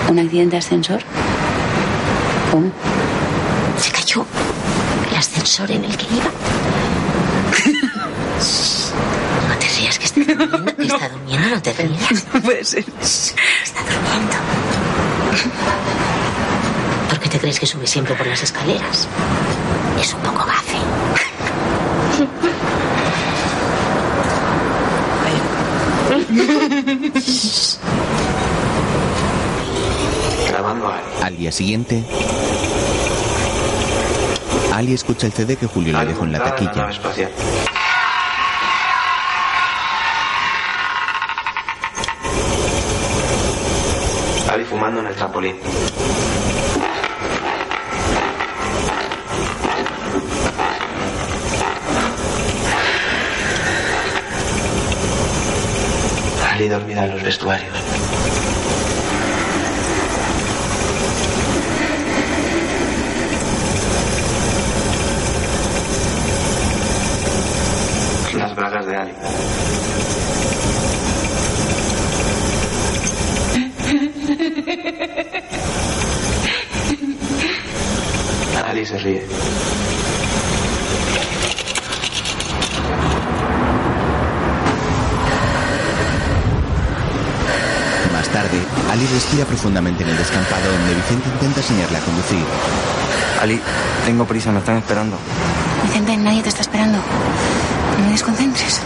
[0.10, 1.02] ¿Un accidente de ascensor?
[2.52, 2.72] ¿Cómo?
[3.82, 4.26] Se cayó
[5.10, 6.26] el ascensor en el que iba.
[9.48, 10.76] No te rías que está durmiendo.
[10.76, 12.26] que Está durmiendo, no te rías.
[12.34, 12.86] No puede ser.
[13.02, 14.36] Está durmiendo.
[17.10, 19.08] ¿Por qué te crees que sube siempre por las escaleras?
[20.00, 20.78] Es un poco gafe.
[31.24, 32.04] Al día siguiente,
[34.74, 36.90] Ali escucha el CD que Julio le dejó en la taquilla.
[36.90, 37.32] espacial.
[44.52, 44.66] Ali
[45.36, 45.56] trampolín.
[56.52, 57.74] Ali dormida en los vestuarios.
[68.38, 69.12] Las bragas de Ali.
[78.68, 79.26] Ali se ríe.
[88.12, 88.60] Más tarde,
[88.92, 92.46] Ali respira profundamente en el descampado donde Vicente intenta enseñarle a conducir.
[93.46, 93.62] Ali,
[94.08, 95.18] tengo prisa, me están esperando.
[95.84, 96.98] Vicente, nadie te está esperando.
[96.98, 98.82] No me desconcentres.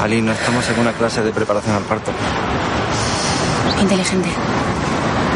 [0.00, 2.12] Ali, no estamos en una clase de preparación al parto.
[3.80, 4.28] Inteligente.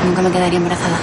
[0.06, 0.98] Nunca me quedaría embarazada.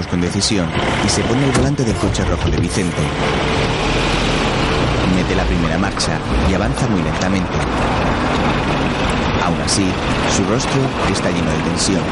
[0.00, 0.66] Con decisión
[1.04, 3.02] y se pone al volante del coche rojo de Vicente.
[5.14, 6.18] Mete la primera marcha
[6.50, 7.52] y avanza muy lentamente.
[9.44, 9.86] Aún así,
[10.34, 10.80] su rostro
[11.12, 12.02] está lleno de tensión.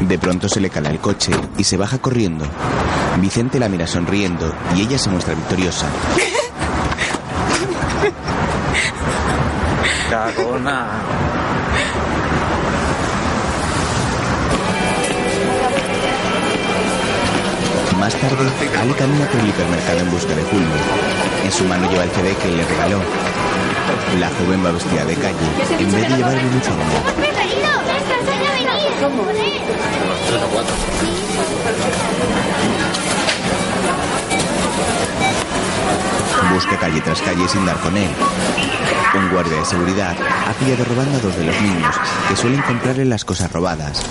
[0.00, 2.44] De pronto se le cala el coche y se baja corriendo.
[3.18, 5.86] Vicente la mira sonriendo y ella se muestra victoriosa.
[10.10, 11.39] Cagona.
[17.98, 20.66] Más tarde, Ali camina por el hipermercado en busca de Julio.
[21.44, 22.98] En su mano lleva el CD que le regaló.
[24.18, 25.36] La joven va vestida de calle,
[25.78, 26.84] en vez de llevar el uniforme.
[36.52, 38.10] Busca calle tras calle sin dar con él.
[39.14, 40.16] Un guardia de seguridad
[40.46, 41.94] ha pillado robando a dos de los niños
[42.28, 44.02] que suelen comprarle las cosas robadas.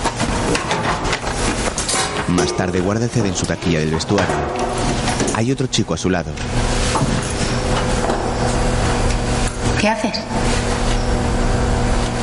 [2.28, 4.34] Más tarde guarda el CD en su taquilla del vestuario.
[5.34, 6.30] Hay otro chico a su lado.
[9.80, 10.20] ¿Qué haces?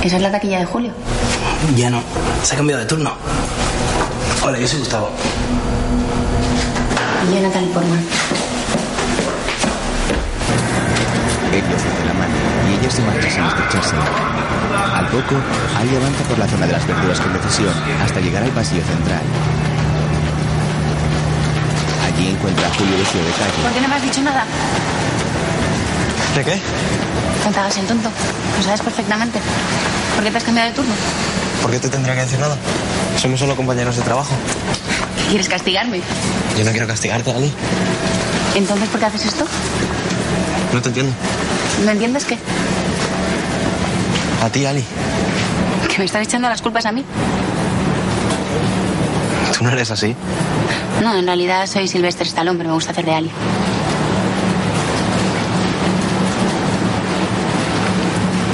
[0.04, 0.92] Esa es la taquilla de Julio.
[1.76, 2.02] Ya no.
[2.44, 3.14] Se ha cambiado de turno.
[4.44, 5.10] Hola, yo soy Gustavo.
[7.28, 8.17] Y yo Natalie Portman.
[11.58, 12.34] Le ofrece la mano
[12.70, 13.96] y ella se marcha sin estrecharse.
[14.96, 15.36] Al poco,
[15.78, 19.22] Ali avanza por la zona de las verduras con decisión hasta llegar al pasillo central.
[22.06, 23.74] Allí encuentra a Julio vestido de ¿Por calle.
[23.74, 24.46] qué no me has dicho nada?
[26.36, 26.62] ¿De qué?
[27.46, 28.10] No te hagas el tonto.
[28.58, 29.40] Lo sabes perfectamente.
[30.16, 30.94] ¿Por qué te has cambiado de turno?
[31.62, 32.56] ¿Por qué te tendría que decir nada?
[33.18, 34.34] Somos solo compañeros de trabajo.
[35.30, 36.02] ¿Quieres castigarme?
[36.58, 37.52] Yo no quiero castigarte, Ali.
[38.56, 39.46] Entonces, ¿por qué haces esto?
[40.74, 41.14] No te entiendo.
[41.86, 42.38] ¿No entiendes qué?
[44.44, 44.84] A ti, Ali.
[45.90, 47.04] Que me estás echando las culpas a mí.
[49.58, 50.16] Tú no eres así.
[51.02, 53.32] No, en realidad soy Sylvester Stallone, pero me gusta hacer de Ali.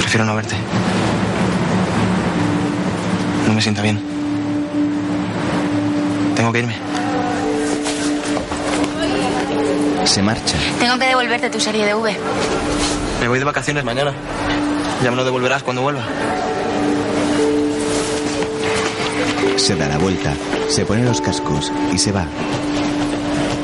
[0.00, 0.54] Prefiero no verte.
[3.46, 4.00] No me sienta bien.
[6.36, 6.76] Tengo que irme.
[10.04, 10.56] Se marcha.
[10.78, 12.16] Tengo que devolverte tu serie de V.
[13.20, 14.12] Me voy de vacaciones mañana.
[15.02, 16.02] Ya me lo devolverás cuando vuelva.
[19.56, 20.34] Se da la vuelta,
[20.68, 22.26] se pone los cascos y se va.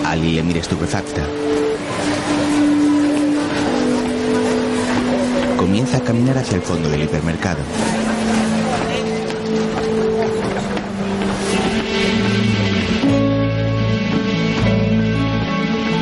[0.05, 1.23] Ali le mira estupefacta.
[5.57, 7.61] Comienza a caminar hacia el fondo del hipermercado.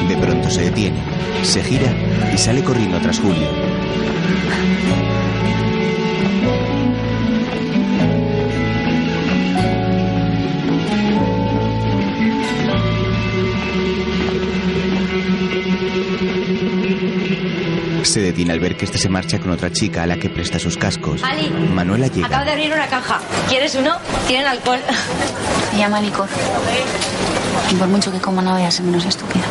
[0.08, 1.02] De pronto se detiene,
[1.42, 1.92] se gira
[2.32, 3.48] y sale corriendo tras Julio.
[18.04, 20.58] Se detiene al ver que este se marcha con otra chica a la que presta
[20.58, 21.22] sus cascos.
[21.22, 21.50] Ali.
[21.50, 22.26] Manuela llega.
[22.26, 23.20] Acabo de abrir una caja.
[23.48, 23.96] ¿Quieres uno?
[24.26, 24.80] Tienen alcohol.
[25.72, 26.28] Me llama licor.
[27.70, 29.44] Y por mucho que coma no voy a ser menos estúpida.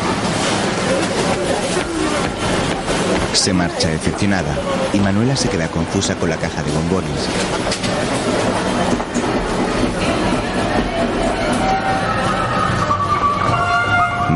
[3.38, 4.52] Se marcha decepcionada
[4.92, 7.28] y Manuela se queda confusa con la caja de bombones.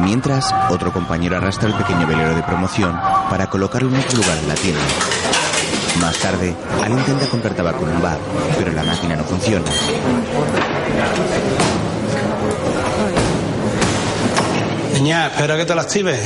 [0.05, 2.99] Mientras, otro compañero arrastra el pequeño velero de promoción
[3.29, 4.81] para colocarlo en otro lugar de la tienda.
[6.01, 8.19] Más tarde, Al intenta comprar tabaco en un bar,
[8.57, 9.67] pero la máquina no funciona.
[15.03, 16.17] Niña, espera que te la active.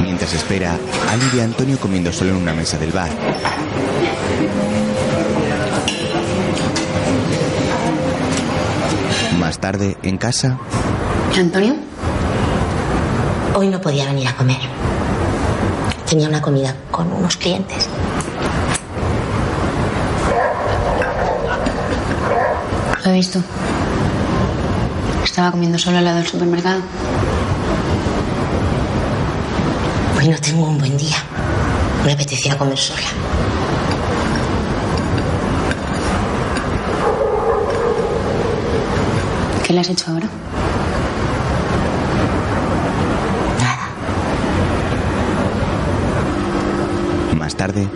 [0.00, 0.78] Mientras espera,
[1.08, 3.10] Ali ve a Antonio comiendo solo en una mesa del bar.
[9.40, 10.56] Más tarde, en casa,
[11.36, 11.74] ¿Antonio?
[13.56, 14.60] Hoy no podía venir a comer.
[16.08, 17.88] Tenía una comida con unos clientes.
[23.04, 23.42] Lo he visto.
[25.40, 26.82] Estaba comiendo solo al lado del supermercado.
[30.18, 31.16] Hoy no tengo un buen día.
[32.04, 33.00] Me apetecía comer sola.
[39.66, 40.28] ¿Qué le has hecho ahora?
[47.34, 47.88] más tarde,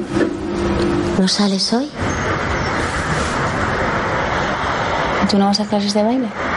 [1.19, 1.91] ¿No sales hoy?
[5.31, 6.54] ¿Tú no vas a clases de baile?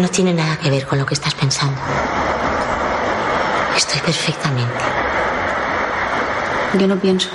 [0.00, 1.78] No tiene nada que ver con lo que estás pensando.
[3.76, 4.72] Estoy perfectamente.
[6.78, 7.28] Yo no pienso.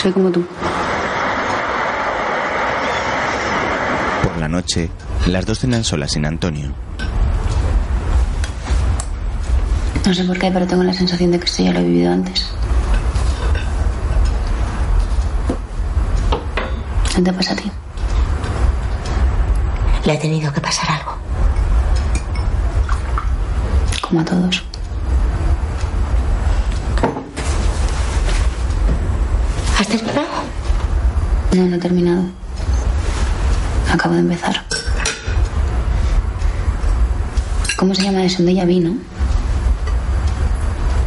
[0.00, 0.46] Soy como tú.
[4.22, 4.90] Por la noche,
[5.26, 6.72] las dos cenan solas sin Antonio.
[10.06, 12.12] No sé por qué, pero tengo la sensación de que esto ya lo he vivido
[12.12, 12.46] antes.
[17.16, 17.72] ¿No te pasa a ti?
[20.08, 21.18] Le ha tenido que pasar algo.
[24.00, 24.64] Como a todos.
[29.78, 30.26] ¿Has terminado?
[31.52, 32.22] No, no he terminado.
[33.92, 34.64] Acabo de empezar.
[37.76, 38.42] ¿Cómo se llama eso?
[38.42, 38.96] Un déjà vu, ¿no?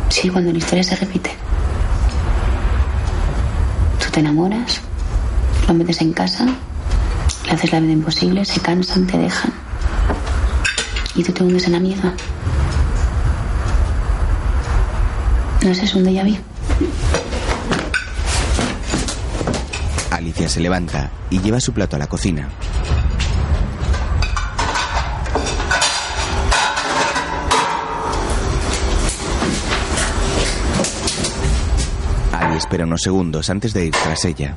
[0.09, 1.35] Sí, cuando la historia se repite.
[3.97, 4.79] Tú te enamoras,
[5.67, 6.45] lo metes en casa,
[7.51, 9.51] le haces la vida imposible, se cansan, te dejan.
[11.15, 12.13] Y tú te hundes en la misma.
[15.61, 16.37] No sé, es un déjà vu.
[20.11, 22.47] Alicia se levanta y lleva su plato a la cocina.
[32.31, 34.55] Ali espera unos segundos antes de ir tras ella.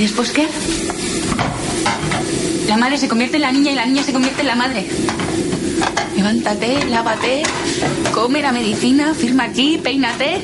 [0.00, 0.48] ¿Y después qué?
[2.66, 4.88] La madre se convierte en la niña y la niña se convierte en la madre.
[6.16, 7.42] Levántate, lávate,
[8.14, 10.40] come la medicina, firma aquí, peínate.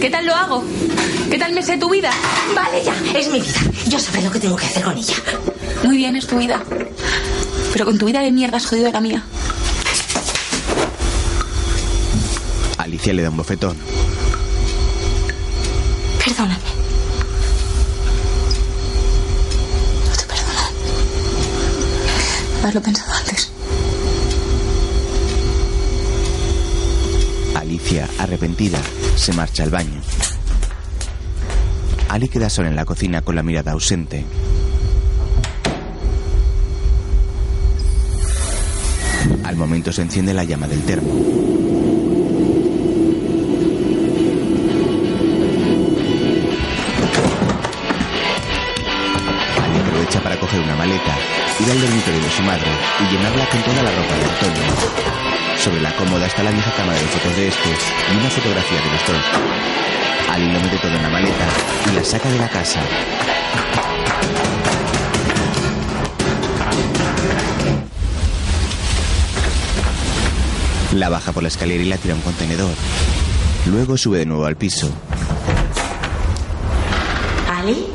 [0.00, 0.64] ¿Qué tal lo hago?
[1.30, 2.10] ¿Qué tal me sé tu vida?
[2.54, 3.60] Vale, ya, es mi vida.
[3.86, 5.14] Yo sabré lo que tengo que hacer con ella.
[5.82, 6.62] Muy bien, es tu vida.
[7.70, 9.22] Pero con tu vida de mierda has jodido la mía.
[12.78, 13.76] Alicia le da un bofetón.
[16.24, 16.74] Perdóname.
[20.08, 20.68] No te perdono.
[22.74, 23.52] Haberlo pensado antes.
[27.54, 28.80] Alicia, arrepentida,
[29.14, 30.00] se marcha al baño.
[32.08, 34.24] Ali queda sola en la cocina con la mirada ausente.
[39.44, 41.12] Al momento se enciende la llama del termo.
[49.62, 51.16] Ali aprovecha para coger una maleta,
[51.60, 54.62] ir al dormitorio de su madre y llenarla con toda la ropa de Antonio.
[55.58, 58.90] Sobre la cómoda está la vieja cámara de fotos de este y una fotografía de
[58.90, 59.24] los dos.
[60.30, 61.46] Ali lo mete todo en la maleta
[61.90, 62.80] y la saca de la casa.
[70.92, 72.74] La baja por la escalera y la tira a un contenedor.
[73.66, 74.90] Luego sube de nuevo al piso.
[77.50, 77.93] ¿Ali?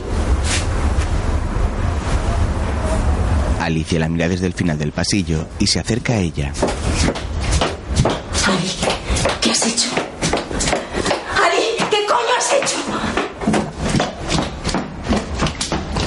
[3.70, 6.52] Alicia la mira desde el final del pasillo y se acerca a ella.
[8.48, 8.72] Ali,
[9.42, 9.90] ¿qué has hecho?
[11.46, 12.78] Ali, ¿qué coño has hecho?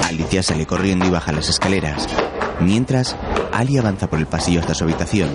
[0.05, 2.05] Alicia sale corriendo y baja las escaleras.
[2.59, 3.15] Mientras,
[3.53, 5.29] Ali avanza por el pasillo hasta su habitación.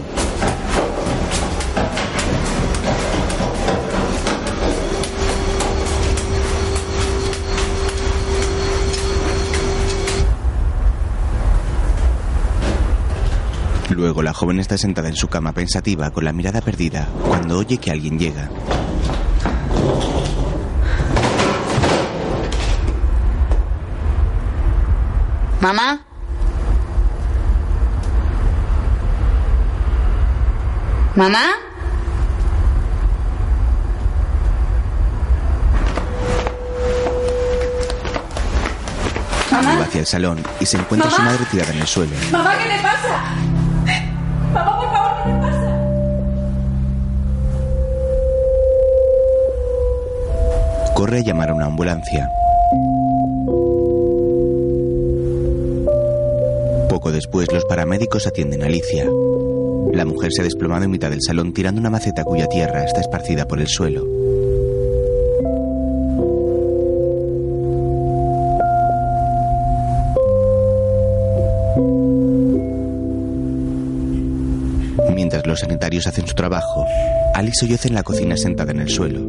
[14.18, 17.78] Luego la joven está sentada en su cama pensativa con la mirada perdida cuando oye
[17.78, 18.50] que alguien llega.
[25.60, 26.00] ¿Mamá?
[31.14, 31.44] ¿Mamá?
[39.52, 41.30] Va hacia el salón y se encuentra a su Mamá.
[41.30, 42.16] madre tirada en el suelo.
[42.32, 43.47] Mamá, ¿qué te pasa?
[50.98, 52.28] Corre a llamar a una ambulancia.
[56.88, 59.04] Poco después, los paramédicos atienden a Alicia.
[59.92, 63.00] La mujer se ha desplomado en mitad del salón tirando una maceta cuya tierra está
[63.00, 64.04] esparcida por el suelo.
[75.14, 76.84] Mientras los sanitarios hacen su trabajo,
[77.34, 79.27] Alice solloza en la cocina sentada en el suelo.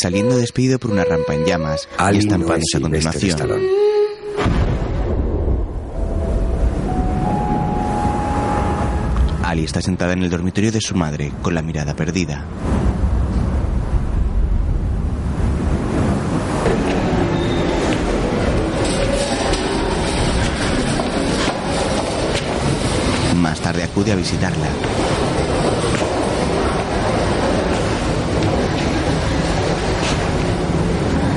[0.00, 3.60] Saliendo despedido por una rampa en llamas y Ali no estampándose es a continuación.
[9.42, 12.46] Ali está sentada en el dormitorio de su madre con la mirada perdida.
[23.36, 24.68] Más tarde acude a visitarla.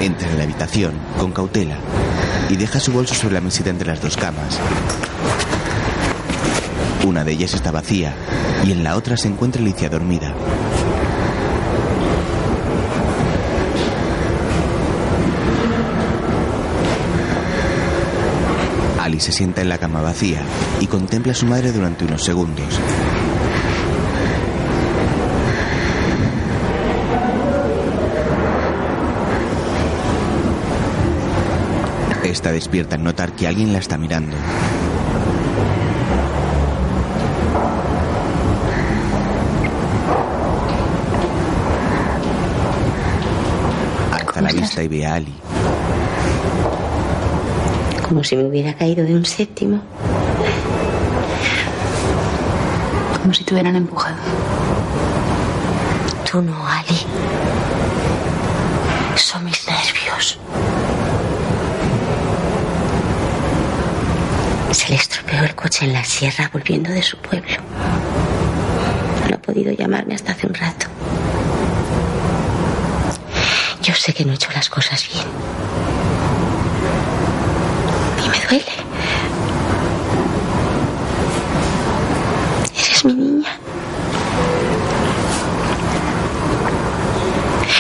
[0.04, 0.44] Entra en la
[1.20, 1.76] con cautela
[2.50, 4.60] y deja su bolso sobre la mesita entre las dos camas.
[7.06, 8.14] Una de ellas está vacía
[8.66, 10.34] y en la otra se encuentra Alicia dormida.
[19.02, 20.42] Ali se sienta en la cama vacía
[20.80, 22.80] y contempla a su madre durante unos segundos.
[32.44, 34.36] Esta despierta al notar que alguien la está mirando.
[44.12, 45.34] Alza la vista y ve a Ali.
[48.10, 49.80] Como si me hubiera caído de un séptimo.
[53.22, 54.18] Como si te hubieran empujado.
[56.30, 57.00] Tú no, Ali.
[59.16, 60.38] Son mis nervios.
[64.84, 67.56] Se le estropeó el coche en la sierra volviendo de su pueblo.
[69.30, 70.88] No ha podido llamarme hasta hace un rato.
[73.82, 75.26] Yo sé que no he hecho las cosas bien.
[78.26, 78.74] Y me duele.
[82.78, 83.50] Eres mi niña.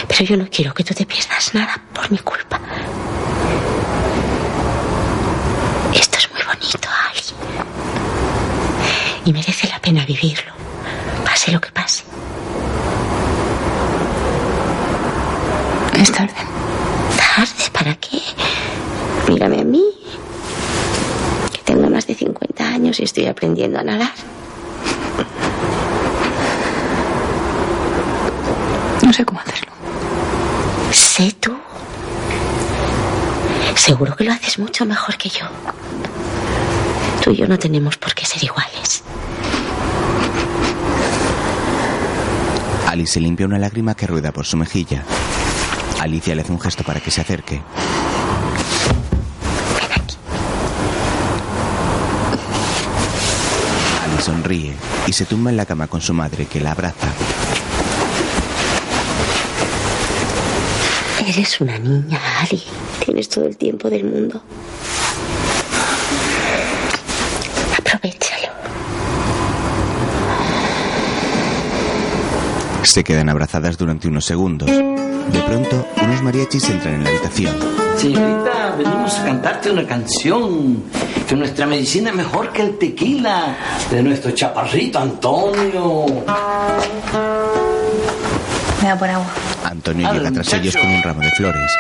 [0.07, 2.61] Pero yo no quiero que tú te pierdas nada por mi culpa.
[5.93, 7.21] Esto es muy bonito, Ali.
[9.25, 10.51] Y merece la pena vivirlo.
[11.23, 12.03] Pase lo que pase.
[15.99, 16.33] Es tarde.
[17.17, 17.63] ¿Tarde?
[17.71, 18.21] ¿Para qué?
[19.29, 19.83] Mírame a mí.
[21.53, 24.11] Que tengo más de 50 años y estoy aprendiendo a nadar.
[29.01, 29.71] No sé cómo hacerlo.
[30.91, 31.53] Sé tú.
[33.75, 35.45] Seguro que lo haces mucho mejor que yo.
[37.23, 38.72] Tú y yo no tenemos por qué ser iguales.
[42.93, 45.03] Ali se limpia una lágrima que rueda por su mejilla.
[45.99, 47.59] Alicia le hace un gesto para que se acerque.
[54.03, 54.75] Ali sonríe
[55.07, 57.07] y se tumba en la cama con su madre que la abraza.
[61.27, 62.61] Eres una niña, Ali.
[63.03, 64.43] Tienes todo el tiempo del mundo.
[72.83, 74.69] Se quedan abrazadas durante unos segundos.
[74.69, 77.55] De pronto, unos mariachis entran en la habitación.
[77.97, 80.83] Señorita, venimos a cantarte una canción.
[81.27, 83.55] Que nuestra medicina es mejor que el tequila
[83.89, 86.05] de nuestro chaparrito Antonio.
[88.81, 89.27] Me da por agua.
[89.63, 91.71] Antonio llega tras ellos con un ramo de flores.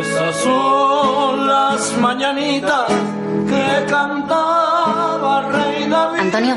[0.00, 3.05] Esas son las mañanitas
[4.06, 6.20] cantaba Rey David.
[6.20, 6.56] Antonio.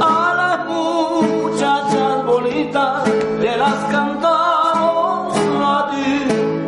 [0.00, 3.04] A las muchachas bonitas
[3.40, 6.10] te las cantamos a ti.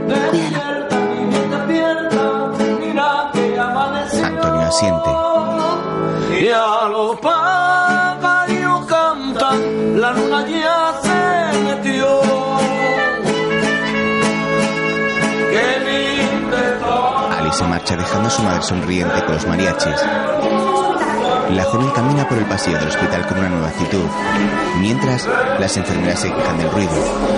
[0.09, 2.25] Despierta, niña, despierta,
[2.81, 4.27] mira que amaneció.
[4.27, 5.11] Antonio asiente.
[6.41, 10.86] Y a los pájaros cantan, la luna ya
[17.57, 19.95] se marcha dejando a su madre sonriente con los mariachis.
[21.51, 24.05] La joven camina por el pasillo del hospital con una nueva actitud.
[24.81, 25.27] Mientras,
[25.59, 26.91] las enfermeras se quejan del ruido.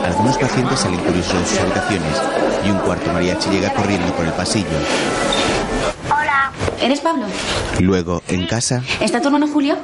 [0.04, 2.22] Algunos pacientes salen curiosos de sus habitaciones
[2.66, 4.66] y un cuarto mariachi llega corriendo por el pasillo.
[6.10, 6.50] Hola.
[6.80, 7.26] ¿Eres Pablo?
[7.80, 9.76] Luego, en casa, ¿Está tu hermano Julio?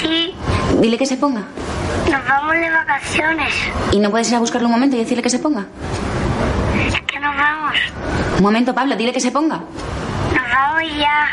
[0.00, 0.34] Sí,
[0.80, 1.42] Dile que se ponga.
[2.10, 3.54] nos vamos de vacaciones.
[3.92, 5.66] ¿Y no puedes ir a buscarlo un momento y decirle que se ponga?
[7.72, 8.38] Vamos.
[8.38, 9.56] Un momento, Pablo, dile que se ponga.
[9.56, 11.28] Nos vamos ya.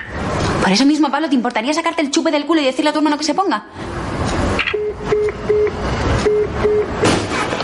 [0.62, 3.00] Por eso mismo, Pablo, ¿te importaría sacarte el chupe del culo y decirle a tu
[3.00, 3.64] hermano que se ponga?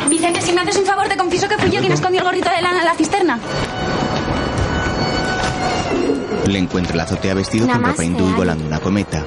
[0.09, 2.49] Vicente, si me haces un favor, te confieso que fui yo quien escondió el gorrito
[2.49, 3.39] de lana en la cisterna.
[6.47, 9.23] Le encuentra en la azotea vestido con ropa hindú y volando una cometa.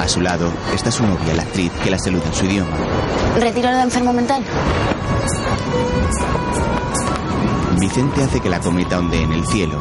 [0.00, 2.76] A su lado está su novia, la actriz, que la saluda en su idioma.
[3.38, 4.42] Retiro lo de enfermo mental.
[7.82, 9.76] Vicente hace que la cometa ondee en el cielo.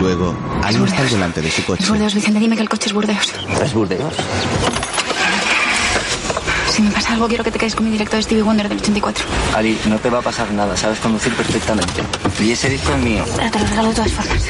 [0.00, 0.34] Luego,
[0.64, 1.84] Ali está al volante de su coche.
[1.84, 3.32] Es Burdeos, Vicente, dime que el coche es Burdeos.
[3.62, 4.12] ¿Es Burdeos?
[6.72, 8.78] Si me pasa algo, quiero que te quedes con mi directo de Stevie Wonder del
[8.78, 9.24] 84.
[9.54, 12.02] Ali, no te va a pasar nada, sabes conducir perfectamente.
[12.40, 13.24] Y ese disco es mío.
[13.36, 14.42] Pero te lo regalo de todas formas.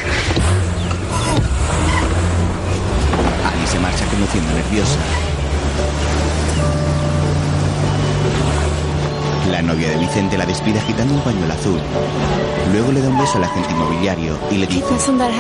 [3.45, 4.99] Ali se marcha conduciendo nerviosa.
[9.61, 11.79] La novia de Vicente la despide agitando un pañuelo azul.
[12.73, 14.87] Luego le da un beso al agente inmobiliario y le dice,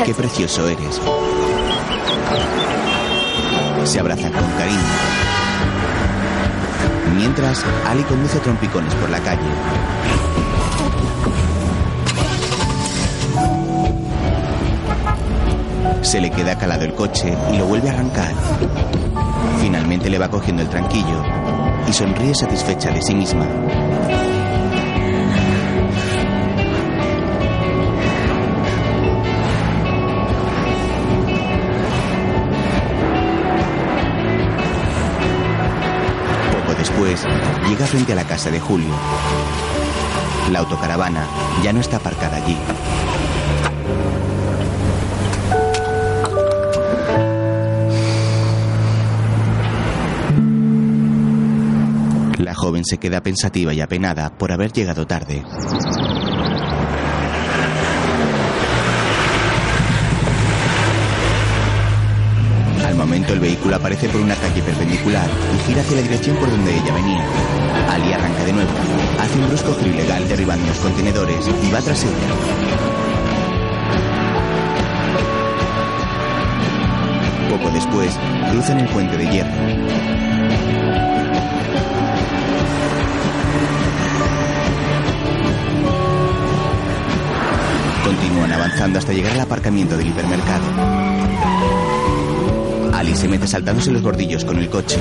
[0.05, 1.01] qué precioso eres.
[3.85, 4.79] Se abrazan con cariño.
[7.17, 9.41] Mientras, Ali conduce trompicones por la calle.
[16.03, 18.35] Se le queda calado el coche y lo vuelve a arrancar.
[19.63, 21.25] Finalmente le va cogiendo el tranquillo
[21.89, 23.47] y sonríe satisfecha de sí misma.
[37.71, 38.91] Llega frente a la casa de Julio.
[40.51, 41.25] La autocaravana
[41.63, 42.57] ya no está aparcada allí.
[52.39, 55.45] La joven se queda pensativa y apenada por haber llegado tarde.
[62.85, 66.75] Al momento el vehículo aparece por una perpendicular y gira hacia la dirección por donde
[66.75, 67.25] ella venía.
[67.89, 68.71] Ali arranca de nuevo,
[69.21, 72.13] hace un brusco giro ilegal derribando los contenedores y va tras ella.
[77.49, 78.19] Poco después,
[78.51, 79.51] cruzan el puente de hierro.
[88.05, 91.10] Continúan avanzando hasta llegar al aparcamiento del hipermercado.
[93.01, 94.99] Ali se mete saltándose los bordillos con el coche.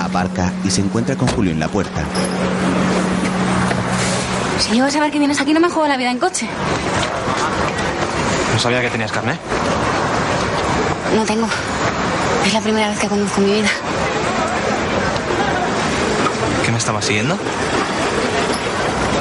[0.00, 2.04] Aparca y se encuentra con Julio en la puerta.
[4.60, 6.46] Si llego a saber que vienes aquí, no me juego la vida en coche.
[8.52, 9.36] No sabía que tenías carne.
[11.16, 11.48] No tengo.
[12.46, 13.70] Es la primera vez que conduzco en mi vida.
[16.88, 17.38] ¿Qué me estabas siguiendo?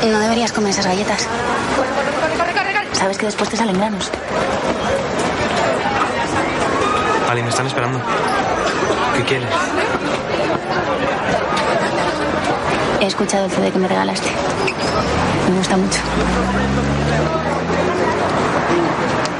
[0.09, 1.27] No deberías comer esas galletas.
[2.93, 4.09] Sabes que después te salen granos.
[7.29, 7.99] Ali, me están esperando.
[9.17, 9.49] ¿Qué quieres?
[13.01, 14.29] He escuchado el CD que me regalaste.
[15.49, 15.99] Me gusta mucho.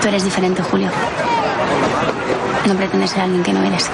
[0.01, 0.89] Tú eres diferente, Julio.
[2.65, 3.89] No pretendes ser alguien que no eres.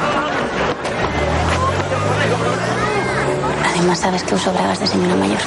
[3.83, 5.39] Además, sabes que uso bragas de señora mayor.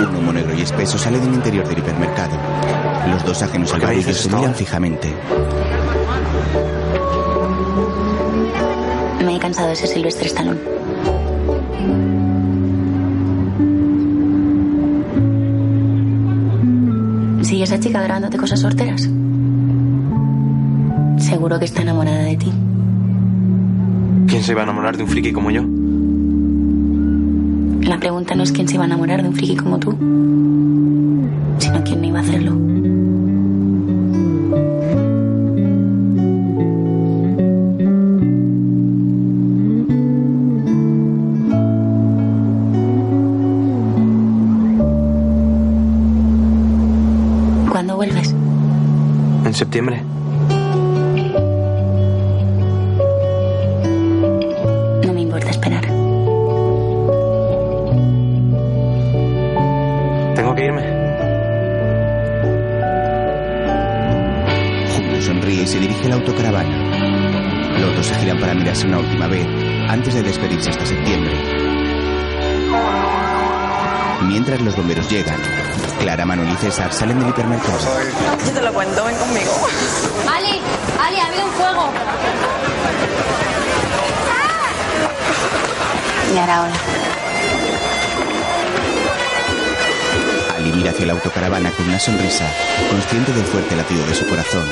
[0.00, 2.36] Un humo negro y espeso sale del interior del hipermercado.
[3.08, 5.14] Los dos ajenos al ¿Qué me barullo se miran fijamente.
[9.24, 10.60] Me he cansado de ser Silvestre Stallone.
[17.44, 19.08] ¿Sigue esa chica grabándote cosas sorteras?
[21.18, 22.52] Seguro que está enamorada de ti.
[24.36, 25.62] ¿Quién se iba a enamorar de un friki como yo?
[27.88, 29.92] La pregunta no es quién se iba a enamorar de un friki como tú,
[31.56, 32.52] sino quién no iba a hacerlo.
[47.70, 48.34] ¿Cuándo vuelves?
[49.46, 50.05] En septiembre.
[68.66, 69.46] Mirarse una última vez
[69.88, 71.40] antes de despedirse hasta septiembre.
[74.22, 75.40] Mientras los bomberos llegan,
[76.00, 77.78] Clara, Manuel y César salen del hipermercado.
[78.44, 79.52] Yo te lo cuento, ven conmigo.
[80.28, 80.60] Ali,
[81.00, 81.92] Ali, ha habido un fuego.
[86.34, 86.76] Y ahora hola.
[90.56, 92.50] Ali mira hacia la autocaravana con una sonrisa,
[92.90, 94.66] consciente del fuerte latido de su corazón.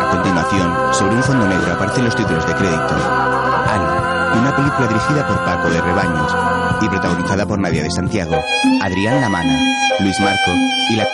[0.00, 2.94] A continuación, sobre un fondo negro aparecen los títulos de crédito.
[3.66, 6.36] Ana, una película dirigida por Paco de Rebaños
[6.80, 8.44] y protagonizada por Nadia de Santiago,
[8.82, 9.58] Adrián Lamana,
[10.00, 10.52] Luis Marco
[10.90, 11.06] y la